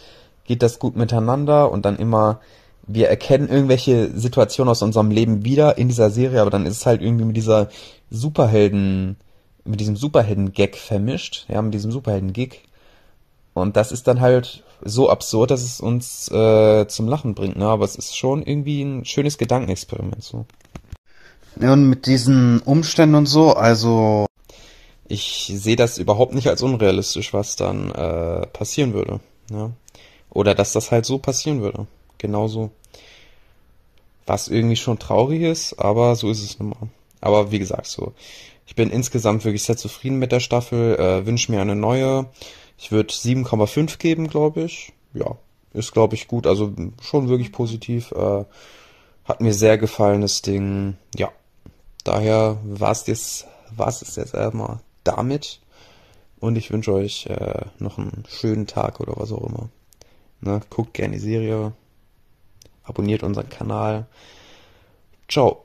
geht 0.51 0.63
das 0.63 0.81
gut 0.81 0.97
miteinander 0.97 1.71
und 1.71 1.85
dann 1.85 1.97
immer, 1.97 2.41
wir 2.85 3.09
erkennen 3.09 3.49
irgendwelche 3.49 4.11
Situationen 4.19 4.69
aus 4.69 4.83
unserem 4.83 5.13
Leben 5.13 5.45
wieder 5.45 5.79
in 5.79 5.87
dieser 5.87 6.11
Serie, 6.11 6.41
aber 6.41 6.51
dann 6.51 6.67
ist 6.67 6.79
es 6.79 6.87
halt 6.87 7.03
irgendwie 7.03 7.25
mit 7.25 7.37
dieser 7.37 7.69
Superhelden, 8.11 9.17
mit 9.65 9.79
diesem 9.79 9.95
Superhelden-Gag 9.95 10.77
vermischt, 10.77 11.47
ja, 11.49 11.63
mit 11.63 11.73
diesem 11.73 11.93
Superhelden-Gig. 11.93 12.63
Und 13.55 13.77
das 13.77 13.93
ist 13.93 14.07
dann 14.07 14.21
halt 14.21 14.63
so 14.83 15.11
absurd, 15.11 15.51
dass 15.51 15.63
es 15.63 15.81
uns 15.81 16.31
äh, 16.31 16.87
zum 16.89 17.09
Lachen 17.09 17.35
bringt, 17.35 17.57
ne? 17.57 17.67
Aber 17.67 17.85
es 17.85 17.97
ist 17.97 18.17
schon 18.17 18.43
irgendwie 18.43 18.83
ein 18.83 19.05
schönes 19.05 19.39
Gedankenexperiment 19.39 20.23
so. 20.23 20.47
Ja, 21.61 21.73
und 21.73 21.89
mit 21.89 22.07
diesen 22.07 22.61
Umständen 22.61 23.15
und 23.15 23.27
so, 23.27 23.55
also. 23.55 24.27
Ich 25.09 25.53
sehe 25.53 25.75
das 25.75 25.99
überhaupt 25.99 26.35
nicht 26.35 26.49
als 26.49 26.63
unrealistisch, 26.63 27.33
was 27.33 27.57
dann 27.57 27.91
äh, 27.91 28.47
passieren 28.47 28.95
würde. 28.95 29.19
Ja. 29.51 29.73
Oder 30.31 30.55
dass 30.55 30.73
das 30.73 30.93
halt 30.93 31.05
so 31.05 31.19
passieren 31.19 31.61
würde. 31.61 31.89
Genauso. 32.19 32.71
Was 34.25 34.47
irgendwie 34.47 34.77
schon 34.77 35.01
traurig 35.01 35.43
ist, 35.43 35.81
aber 35.81 36.15
so 36.15 36.31
ist 36.31 36.45
es 36.45 36.61
nun 36.61 36.71
mal. 36.71 36.89
Aber 37.21 37.51
wie 37.51 37.59
gesagt, 37.59 37.89
so. 37.89 38.13
Ich 38.67 38.77
bin 38.77 38.91
insgesamt 38.91 39.45
wirklich 39.45 39.65
sehr 39.65 39.77
zufrieden 39.77 40.21
mit 40.21 40.31
der 40.31 40.39
Staffel, 40.39 40.95
äh, 40.95 41.27
wünsche 41.27 41.51
mir 41.51 41.61
eine 41.61 41.75
neue. 41.75 42.27
Ich 42.81 42.91
würde 42.91 43.13
7,5 43.13 43.99
geben, 43.99 44.29
glaube 44.29 44.63
ich. 44.63 44.95
Ja, 45.13 45.37
ist 45.75 45.93
glaube 45.93 46.15
ich 46.15 46.29
gut, 46.29 46.47
also 46.47 46.73
schon 47.03 47.29
wirklich 47.29 47.53
positiv. 47.53 48.11
Äh, 48.13 48.45
hat 49.27 49.43
mir 49.43 49.53
sehr 49.53 49.77
gefallen, 49.77 50.23
das 50.23 50.41
Ding. 50.41 50.97
Ja, 51.15 51.31
daher 52.05 52.57
war's 52.65 53.07
jetzt, 53.07 53.47
war's 53.77 54.01
es 54.01 54.17
jetzt 54.17 54.33
erstmal 54.33 54.81
damit. 55.05 55.61
Und 56.41 56.57
ich 56.57 56.73
wünsche 56.73 56.95
euch 56.95 57.27
äh, 57.27 57.67
noch 57.79 57.99
einen 57.99 58.25
schönen 58.29 58.67
Tag 58.67 58.99
oder 58.99 59.13
was 59.17 59.31
auch 59.31 59.47
immer. 59.47 59.69
Ne? 60.41 60.61
Guckt 60.71 60.95
gerne 60.95 61.17
die 61.17 61.21
Serie. 61.21 61.73
Abonniert 62.83 63.23
unseren 63.23 63.51
Kanal. 63.51 64.07
Ciao. 65.29 65.65